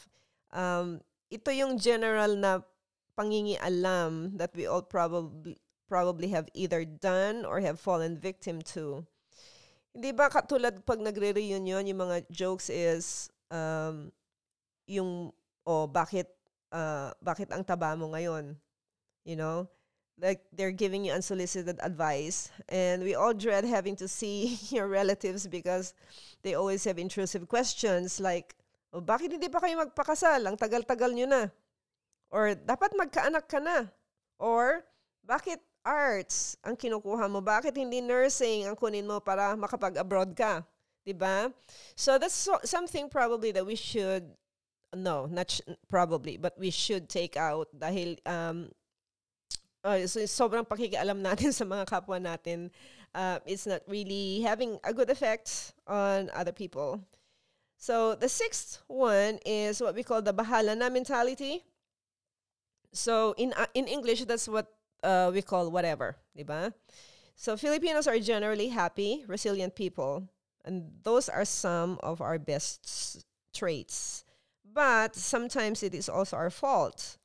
Um, 0.54 1.02
ito 1.34 1.50
yung 1.50 1.82
general 1.82 2.38
na 2.38 2.62
pangingialam 3.18 4.38
that 4.38 4.54
we 4.54 4.70
all 4.70 4.86
probably 4.86 5.58
probably 5.88 6.30
have 6.30 6.52
either 6.54 6.84
done 6.86 7.48
or 7.48 7.60
have 7.60 7.80
fallen 7.80 8.20
victim 8.20 8.62
to. 8.76 9.08
Hindi 9.96 10.12
ba 10.14 10.30
katulad 10.30 10.86
pag 10.86 11.02
nagre-reunion, 11.02 11.88
yung 11.88 12.02
mga 12.04 12.30
jokes 12.30 12.70
is 12.70 13.32
um, 13.50 14.12
yung 14.86 15.34
o 15.66 15.88
bakit 15.88 16.30
uh, 16.72 17.12
bakit 17.24 17.50
ang 17.52 17.64
taba 17.64 17.98
mo 17.98 18.12
ngayon? 18.14 18.56
You 19.26 19.36
know? 19.36 19.68
Like 20.18 20.42
they're 20.50 20.74
giving 20.74 21.06
you 21.06 21.14
unsolicited 21.14 21.78
advice 21.86 22.50
and 22.74 23.06
we 23.06 23.14
all 23.14 23.38
dread 23.38 23.70
having 23.70 23.94
to 24.02 24.10
see 24.10 24.58
your 24.74 24.90
relatives 24.90 25.46
because 25.46 25.94
they 26.42 26.58
always 26.58 26.82
have 26.90 26.98
intrusive 26.98 27.46
questions 27.46 28.18
like, 28.18 28.58
oh, 28.94 29.02
bakit 29.02 29.30
hindi 29.30 29.46
pa 29.46 29.62
kayo 29.62 29.78
magpakasal? 29.78 30.42
Ang 30.42 30.58
tagal-tagal 30.58 31.14
nyo 31.14 31.28
na. 31.30 31.44
Or 32.34 32.58
dapat 32.58 32.98
magkaanak 32.98 33.46
ka 33.46 33.62
na. 33.62 33.94
Or 34.42 34.82
bakit 35.22 35.62
arts 35.86 36.58
ang 36.66 36.78
kinukuha 36.78 37.28
mo? 37.30 37.42
Bakit 37.42 37.76
hindi 37.78 38.02
nursing 38.02 38.66
ang 38.66 38.76
kunin 38.78 39.06
mo 39.06 39.20
para 39.20 39.54
makapag-abroad 39.54 40.34
ka? 40.34 40.62
'Di 41.08 41.16
ba? 41.16 41.52
So 41.96 42.20
that's 42.20 42.36
so, 42.36 42.60
something 42.68 43.08
probably 43.08 43.56
that 43.56 43.64
we 43.64 43.80
should 43.80 44.36
no, 44.96 45.26
not 45.28 45.52
sh- 45.52 45.68
probably, 45.90 46.38
but 46.38 46.56
we 46.60 46.70
should 46.70 47.10
take 47.10 47.36
out 47.36 47.68
dahil 47.76 48.20
um, 48.24 48.72
uh, 49.84 50.04
so 50.08 50.20
sobrang 50.28 50.68
pakikialam 50.68 51.20
natin 51.24 51.52
sa 51.58 51.64
mga 51.64 51.88
kapwa 51.88 52.20
natin, 52.20 52.72
uh, 53.16 53.40
it's 53.46 53.68
not 53.68 53.82
really 53.88 54.42
having 54.42 54.80
a 54.84 54.94
good 54.94 55.10
effect 55.10 55.74
on 55.88 56.30
other 56.34 56.52
people. 56.52 57.00
So 57.78 58.16
the 58.16 58.30
sixth 58.30 58.82
one 58.88 59.40
is 59.46 59.82
what 59.82 59.94
we 59.94 60.04
call 60.04 60.22
the 60.22 60.34
bahala 60.34 60.76
na 60.76 60.90
mentality. 60.90 61.64
So 62.92 63.36
in 63.38 63.54
uh, 63.54 63.70
in 63.78 63.86
English, 63.86 64.26
that's 64.26 64.50
what 64.50 64.74
uh, 65.04 65.32
we 65.34 65.42
call 65.42 65.70
whatever, 65.72 66.16
diba? 66.38 66.74
So 67.36 67.56
Filipinos 67.56 68.08
are 68.08 68.20
generally 68.20 68.70
happy, 68.70 69.24
resilient 69.28 69.76
people, 69.76 70.28
and 70.66 70.90
those 71.04 71.30
are 71.30 71.46
some 71.46 72.00
of 72.02 72.20
our 72.20 72.40
best 72.40 73.26
traits. 73.54 74.26
But 74.66 75.16
sometimes 75.16 75.82
it 75.82 75.94
is 75.94 76.10
also 76.10 76.36
our 76.38 76.50
fault. 76.50 77.18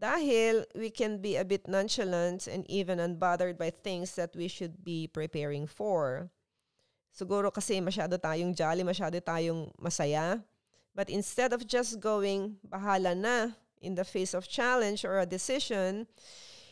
Dahil 0.00 0.64
we 0.74 0.88
can 0.88 1.20
be 1.20 1.36
a 1.36 1.44
bit 1.44 1.68
nonchalant 1.68 2.46
and 2.46 2.64
even 2.70 2.98
unbothered 2.98 3.58
by 3.58 3.68
things 3.68 4.16
that 4.16 4.36
we 4.36 4.48
should 4.48 4.84
be 4.84 5.06
preparing 5.08 5.66
for. 5.66 6.30
Siguro 7.12 7.52
kasi 7.52 7.80
masyado 7.80 8.16
tayong 8.16 8.56
jolly, 8.56 8.80
masyado 8.80 9.20
tayong 9.20 9.68
masaya. 9.76 10.40
But 10.94 11.10
instead 11.10 11.52
of 11.52 11.66
just 11.66 12.00
going 12.00 12.56
bahala 12.64 13.16
na 13.16 13.52
in 13.80 13.94
the 13.94 14.04
face 14.04 14.32
of 14.32 14.48
challenge 14.48 15.04
or 15.04 15.18
a 15.18 15.26
decision, 15.26 16.06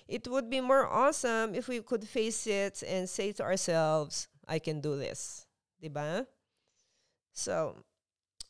it 0.08 0.26
would 0.26 0.48
be 0.48 0.60
more 0.60 0.88
awesome 0.88 1.54
if 1.54 1.68
we 1.68 1.80
could 1.80 2.08
face 2.08 2.46
it 2.46 2.82
and 2.82 3.08
say 3.08 3.32
to 3.32 3.42
ourselves, 3.44 4.28
I 4.48 4.58
can 4.58 4.80
do 4.80 4.96
this. 4.96 5.46
Diba? 5.82 6.26
So, 7.32 7.76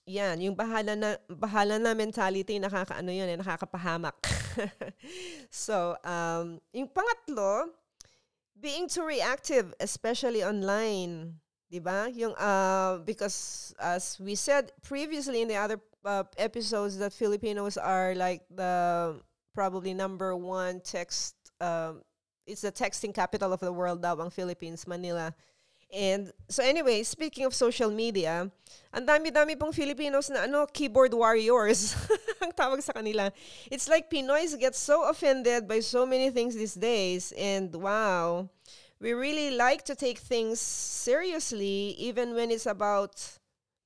yan, 0.06 0.40
yung 0.40 0.56
bahala 0.56 0.96
na, 0.96 1.16
bahala 1.28 1.76
na 1.82 1.92
mentality, 1.92 2.56
nakakaano 2.62 3.10
yun, 3.10 3.28
eh, 3.28 3.36
nakakapahamak. 3.36 4.16
so, 5.50 5.98
um, 6.06 6.62
yung 6.72 6.88
pangatlo, 6.88 7.74
being 8.58 8.88
too 8.88 9.04
reactive, 9.04 9.74
especially 9.80 10.42
online. 10.42 11.34
Diba? 11.68 12.08
Yung, 12.16 12.32
uh, 12.38 12.98
because 13.04 13.74
as 13.78 14.16
we 14.18 14.34
said 14.34 14.72
previously 14.82 15.42
in 15.42 15.48
the 15.48 15.56
other 15.56 15.78
uh, 16.04 16.24
episodes 16.38 16.96
that 16.96 17.12
Filipinos 17.12 17.76
are 17.76 18.14
like 18.14 18.40
the 18.48 19.20
probably 19.54 19.92
number 19.92 20.34
one 20.34 20.80
text, 20.80 21.34
um, 21.60 22.02
it's 22.46 22.62
the 22.62 22.72
texting 22.72 23.14
capital 23.14 23.52
of 23.52 23.60
the 23.60 23.72
world 23.72 24.02
daw 24.02 24.16
ang 24.16 24.30
Philippines, 24.30 24.86
Manila. 24.86 25.34
And 25.92 26.32
so 26.48 26.62
anyway, 26.62 27.02
speaking 27.02 27.46
of 27.46 27.54
social 27.54 27.90
media, 27.90 28.50
ang 28.92 29.04
dami-dami 29.08 29.56
pong 29.56 29.72
Filipinos 29.72 30.28
na 30.28 30.44
ano, 30.44 30.68
keyboard 30.68 31.16
warriors 31.16 31.96
ang 32.44 32.52
tawag 32.52 32.84
sa 32.84 32.92
kanila. 32.92 33.32
It's 33.72 33.88
like 33.88 34.12
Pinoys 34.12 34.52
get 34.60 34.76
so 34.76 35.08
offended 35.08 35.64
by 35.64 35.80
so 35.80 36.04
many 36.04 36.28
things 36.28 36.52
these 36.52 36.76
days 36.76 37.32
and 37.32 37.72
wow, 37.72 38.52
we 39.00 39.16
really 39.16 39.56
like 39.56 39.80
to 39.88 39.96
take 39.96 40.20
things 40.20 40.60
seriously 40.60 41.96
even 41.96 42.36
when 42.36 42.52
it's 42.52 42.68
about 42.68 43.16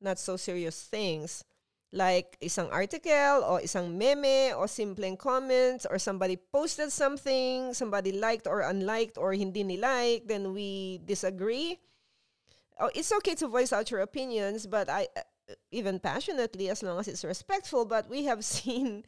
not 0.03 0.19
so 0.19 0.35
serious 0.35 0.83
things. 0.83 1.47
Like 1.93 2.41
isang 2.41 2.73
article 2.73 3.45
or 3.45 3.61
isang 3.61 4.01
meme 4.01 4.57
or 4.57 4.65
simpleng 4.65 5.21
comments 5.21 5.85
or 5.85 6.01
somebody 6.01 6.41
posted 6.41 6.89
something, 6.89 7.77
somebody 7.77 8.17
liked 8.17 8.49
or 8.49 8.65
unliked 8.65 9.21
or 9.21 9.37
hindi 9.37 9.63
ni-like, 9.63 10.25
then 10.25 10.57
we 10.57 11.05
disagree 11.05 11.77
oh, 12.83 12.91
it's 12.95 13.13
okay 13.13 13.35
to 13.37 13.49
voice 13.49 13.73
out 13.73 13.91
your 13.91 14.01
opinions, 14.01 14.67
but 14.67 14.91
I 14.91 15.09
uh, 15.17 15.23
even 15.71 15.99
passionately 15.99 16.69
as 16.69 16.83
long 16.83 16.99
as 16.99 17.09
it's 17.09 17.25
respectful. 17.25 17.85
But 17.85 18.11
we 18.11 18.25
have 18.25 18.45
seen, 18.55 19.05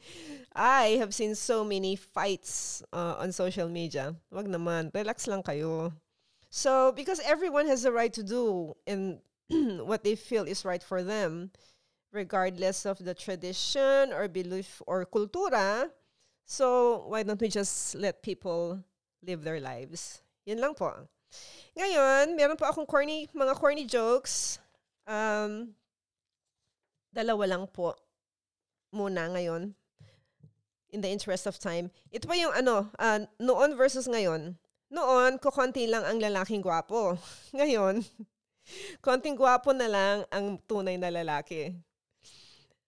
I 0.54 1.00
have 1.02 1.12
seen 1.14 1.34
so 1.34 1.64
many 1.64 1.96
fights 1.96 2.82
uh, 2.92 3.16
on 3.18 3.32
social 3.32 3.68
media. 3.68 4.14
Wag 4.30 4.46
naman, 4.46 4.94
relax 4.94 5.26
lang 5.26 5.42
kayo. 5.42 5.92
So 6.50 6.92
because 6.92 7.20
everyone 7.26 7.66
has 7.66 7.82
the 7.82 7.92
right 7.92 8.12
to 8.14 8.22
do 8.22 8.74
in 8.86 9.18
what 9.84 10.04
they 10.04 10.14
feel 10.14 10.44
is 10.44 10.64
right 10.64 10.82
for 10.82 11.02
them, 11.02 11.50
regardless 12.14 12.86
of 12.86 13.02
the 13.02 13.12
tradition 13.12 14.14
or 14.14 14.30
belief 14.30 14.80
or 14.86 15.04
kultura. 15.04 15.90
So 16.46 17.04
why 17.10 17.26
don't 17.26 17.40
we 17.42 17.50
just 17.50 17.98
let 17.98 18.22
people 18.22 18.78
live 19.26 19.42
their 19.42 19.58
lives? 19.58 20.22
Yun 20.46 20.62
lang 20.62 20.78
po. 20.78 20.94
Ngayon, 21.74 22.38
meron 22.38 22.54
po 22.54 22.70
akong 22.70 22.86
corny, 22.86 23.26
mga 23.34 23.58
corny 23.58 23.84
jokes. 23.84 24.62
Um, 25.10 25.74
dalawa 27.10 27.58
lang 27.58 27.66
po 27.66 27.98
muna 28.94 29.26
ngayon 29.34 29.74
in 30.94 31.02
the 31.02 31.10
interest 31.10 31.50
of 31.50 31.58
time. 31.58 31.90
Ito 32.14 32.30
pa 32.30 32.38
yung 32.38 32.54
ano, 32.54 32.86
uh, 33.02 33.26
noon 33.42 33.74
versus 33.74 34.06
ngayon. 34.06 34.54
Noon, 34.94 35.42
kukonti 35.42 35.90
lang 35.90 36.06
ang 36.06 36.22
lalaking 36.22 36.62
gwapo. 36.62 37.18
Ngayon, 37.58 38.06
konting 39.02 39.34
gwapo 39.34 39.74
na 39.74 39.90
lang 39.90 40.16
ang 40.30 40.54
tunay 40.70 40.94
na 40.94 41.10
lalaki. 41.10 41.74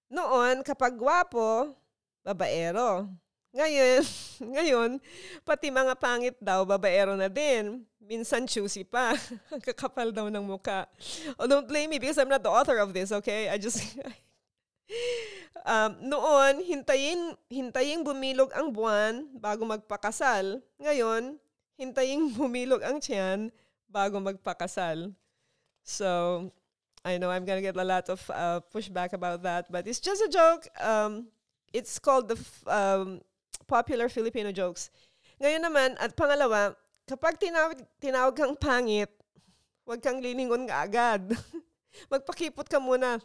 Noon, 0.07 0.63
kapag 0.63 0.95
gwapo, 0.95 1.75
babaero. 2.23 3.11
Ngayon, 3.51 4.03
ngayon, 4.55 4.91
pati 5.43 5.73
mga 5.73 5.99
pangit 5.99 6.37
daw, 6.39 6.63
babaero 6.63 7.19
na 7.19 7.27
din. 7.27 7.83
Minsan 7.99 8.47
choosy 8.47 8.87
pa. 8.87 9.19
Ang 9.53 9.59
kakapal 9.59 10.15
daw 10.15 10.31
ng 10.31 10.47
muka. 10.47 10.87
Oh, 11.35 11.51
don't 11.51 11.67
blame 11.67 11.91
me 11.91 11.99
because 11.99 12.21
I'm 12.23 12.31
not 12.31 12.45
the 12.45 12.53
author 12.53 12.79
of 12.79 12.95
this, 12.95 13.11
okay? 13.11 13.51
I 13.51 13.59
just... 13.59 13.83
um, 15.67 15.99
noon, 15.99 16.63
hintayin, 16.63 17.35
hintayin 17.51 18.07
bumilog 18.07 18.55
ang 18.55 18.71
buwan 18.71 19.27
bago 19.43 19.67
magpakasal. 19.67 20.63
Ngayon, 20.79 21.35
hintayin 21.75 22.31
bumilog 22.31 22.87
ang 22.87 23.03
tiyan 23.03 23.51
bago 23.91 24.23
magpakasal. 24.23 25.11
So, 25.83 26.07
I 27.07 27.19
know 27.19 27.31
I'm 27.31 27.45
gonna 27.47 27.63
get 27.63 27.77
a 27.79 27.85
lot 27.87 28.11
of 28.11 28.19
uh, 28.35 28.59
pushback 28.75 29.13
about 29.13 29.47
that, 29.47 29.71
but 29.71 29.87
it's 29.87 30.01
just 30.03 30.21
a 30.23 30.29
joke. 30.29 30.67
Um, 30.83 31.31
it's 31.73 32.01
called 32.01 32.27
the 32.27 32.39
um, 32.67 33.23
popular 33.71 34.09
Filipino 34.11 34.51
jokes. 34.51 34.91
Ngayon 35.39 35.63
naman, 35.63 35.95
at 36.03 36.19
pangalawa, 36.19 36.75
kapag 37.07 37.39
tinawag, 37.39 37.79
tinawag 38.03 38.35
kang 38.35 38.59
pangit, 38.59 39.15
huwag 39.87 40.03
kang 40.03 40.19
liningon 40.19 40.67
nga 40.67 40.83
agad. 40.83 41.31
Magpakipot 42.11 42.67
ka 42.67 42.83
muna. 42.83 43.23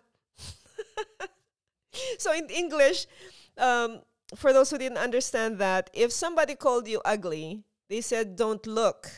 so 2.22 2.30
in 2.38 2.46
English, 2.54 3.10
um, 3.58 4.06
for 4.38 4.54
those 4.54 4.70
who 4.70 4.78
didn't 4.78 5.02
understand 5.02 5.58
that, 5.58 5.90
if 5.90 6.14
somebody 6.14 6.54
called 6.54 6.86
you 6.86 7.02
ugly, 7.02 7.66
they 7.90 8.06
said 8.06 8.38
don't 8.38 8.62
look. 8.70 9.10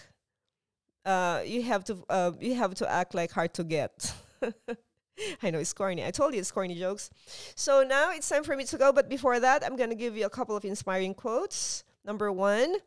Uh, 1.03 1.43
you 1.43 1.67
have 1.67 1.83
to 1.83 1.99
uh, 2.07 2.31
you 2.39 2.55
have 2.55 2.71
to 2.79 2.87
act 2.87 3.11
like 3.11 3.35
hard 3.35 3.51
to 3.59 3.67
get. 3.67 3.91
I 5.43 5.51
know 5.51 5.59
it's 5.59 5.73
corny. 5.73 6.03
I 6.05 6.11
told 6.11 6.33
you 6.33 6.39
it's 6.39 6.51
corny 6.51 6.75
jokes. 6.75 7.09
So 7.55 7.83
now 7.83 8.11
it's 8.11 8.27
time 8.27 8.43
for 8.43 8.55
me 8.55 8.65
to 8.65 8.77
go. 8.77 8.91
But 8.91 9.09
before 9.09 9.39
that, 9.39 9.63
I'm 9.63 9.75
going 9.75 9.89
to 9.89 9.95
give 9.95 10.17
you 10.17 10.25
a 10.25 10.29
couple 10.29 10.55
of 10.55 10.65
inspiring 10.65 11.13
quotes. 11.13 11.83
Number 12.03 12.31
one, 12.31 12.77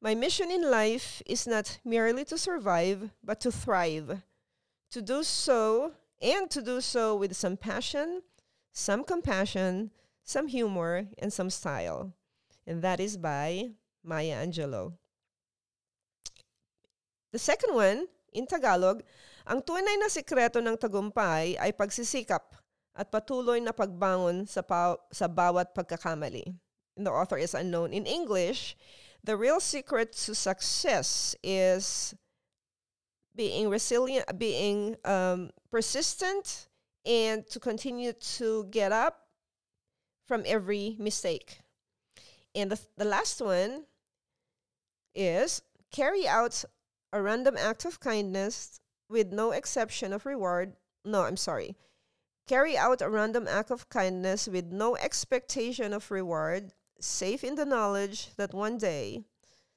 my 0.00 0.14
mission 0.14 0.50
in 0.50 0.70
life 0.70 1.22
is 1.26 1.46
not 1.46 1.78
merely 1.84 2.24
to 2.26 2.38
survive, 2.38 3.10
but 3.22 3.40
to 3.40 3.52
thrive. 3.52 4.22
To 4.92 5.02
do 5.02 5.22
so, 5.22 5.92
and 6.22 6.50
to 6.50 6.62
do 6.62 6.80
so 6.80 7.14
with 7.14 7.36
some 7.36 7.56
passion, 7.56 8.22
some 8.72 9.04
compassion, 9.04 9.90
some 10.22 10.46
humor, 10.46 11.06
and 11.18 11.32
some 11.32 11.50
style. 11.50 12.12
And 12.66 12.82
that 12.82 13.00
is 13.00 13.16
by 13.16 13.70
Maya 14.02 14.44
Angelou. 14.44 14.94
The 17.32 17.38
second 17.38 17.74
one, 17.74 18.06
in 18.32 18.46
Tagalog, 18.46 19.02
ang 19.46 19.62
tunay 19.62 19.94
na 20.02 20.10
sikreto 20.10 20.58
ng 20.58 20.74
tagumpay 20.74 21.54
ay 21.62 21.70
pagsisikap 21.70 22.42
at 22.98 23.06
patuloy 23.14 23.62
na 23.62 23.70
pagbangon 23.70 24.42
sa, 24.42 24.60
pa- 24.60 24.98
sa 25.14 25.30
bawat 25.30 25.70
pagkakamali. 25.70 26.50
And 26.96 27.06
the 27.06 27.12
author 27.14 27.38
is 27.38 27.54
unknown. 27.54 27.92
In 27.92 28.10
English, 28.10 28.74
the 29.22 29.36
real 29.36 29.60
secret 29.60 30.12
to 30.26 30.34
success 30.34 31.36
is 31.44 32.14
being 33.36 33.68
resilient, 33.68 34.26
being 34.34 34.96
um, 35.04 35.50
persistent, 35.70 36.66
and 37.04 37.46
to 37.46 37.60
continue 37.60 38.12
to 38.40 38.64
get 38.72 38.90
up 38.90 39.28
from 40.26 40.42
every 40.46 40.96
mistake. 40.98 41.60
And 42.54 42.72
the, 42.72 42.80
the 42.96 43.04
last 43.04 43.40
one 43.40 43.84
is 45.14 45.62
carry 45.92 46.26
out 46.26 46.64
a 47.12 47.22
random 47.22 47.56
act 47.60 47.84
of 47.84 48.00
kindness 48.00 48.80
with 49.08 49.32
no 49.32 49.52
exception 49.52 50.12
of 50.12 50.26
reward. 50.26 50.74
No, 51.04 51.22
I'm 51.22 51.36
sorry. 51.36 51.76
Carry 52.46 52.76
out 52.76 53.02
a 53.02 53.10
random 53.10 53.46
act 53.50 53.70
of 53.70 53.88
kindness 53.88 54.46
with 54.46 54.70
no 54.70 54.94
expectation 54.96 55.92
of 55.92 56.10
reward, 56.10 56.70
safe 57.00 57.42
in 57.42 57.54
the 57.54 57.66
knowledge 57.66 58.34
that 58.36 58.54
one 58.54 58.78
day 58.78 59.26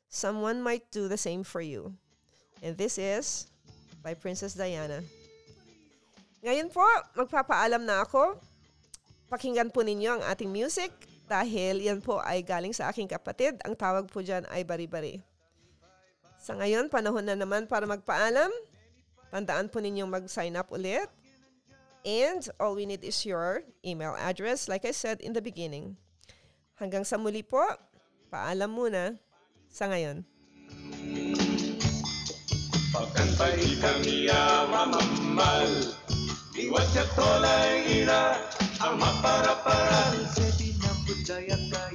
someone 0.10 0.62
might 0.62 0.90
do 0.92 1.08
the 1.08 1.18
same 1.18 1.44
for 1.44 1.62
you. 1.62 1.98
And 2.62 2.78
this 2.78 2.98
is 2.98 3.48
by 4.04 4.14
Princess 4.14 4.54
Diana. 4.54 5.02
Ngayon 6.46 6.70
po, 6.72 6.86
magpapaalam 7.18 7.84
na 7.84 8.06
ako. 8.06 8.38
Pakinggan 9.30 9.74
po 9.74 9.82
ninyo 9.84 10.20
ang 10.20 10.24
ating 10.26 10.50
music 10.50 10.94
dahil 11.30 11.84
yan 11.84 12.02
po 12.02 12.18
ay 12.26 12.42
galing 12.42 12.74
sa 12.74 12.90
aking 12.90 13.06
kapatid. 13.06 13.58
Ang 13.62 13.78
tawag 13.78 14.10
po 14.10 14.26
dyan 14.26 14.48
ay 14.50 14.66
bari-bari. 14.66 15.22
Sa 16.42 16.58
ngayon, 16.58 16.90
panahon 16.90 17.28
na 17.28 17.38
naman 17.38 17.70
para 17.70 17.86
magpaalam. 17.86 18.50
Tandaan 19.30 19.70
po 19.70 19.78
ninyong 19.78 20.10
mag-sign 20.10 20.58
up 20.58 20.74
ulit. 20.74 21.10
And 22.06 22.42
all 22.58 22.74
we 22.74 22.88
need 22.90 23.04
is 23.04 23.22
your 23.28 23.62
email 23.86 24.16
address, 24.18 24.66
like 24.66 24.88
I 24.88 24.96
said 24.96 25.22
in 25.22 25.36
the 25.36 25.44
beginning. 25.44 26.00
Hanggang 26.80 27.04
sa 27.04 27.20
muli 27.20 27.44
po, 27.44 27.62
paalam 28.32 28.72
muna 28.72 29.20
sa 29.68 29.92
ngayon. 29.92 30.24
Pagkantay 32.90 33.78
kami 33.78 34.28
mamamal 34.74 35.70
Iwas 36.58 36.90
sa 36.92 37.06
tolay 37.14 38.02
ira 38.02 38.42
Ang 38.82 38.98
maparaparan 38.98 40.26
Sa 40.34 40.46
dinapudaya 40.58 41.56
kayo 41.56 41.70
ya 41.70 41.70
Naba 41.70 41.89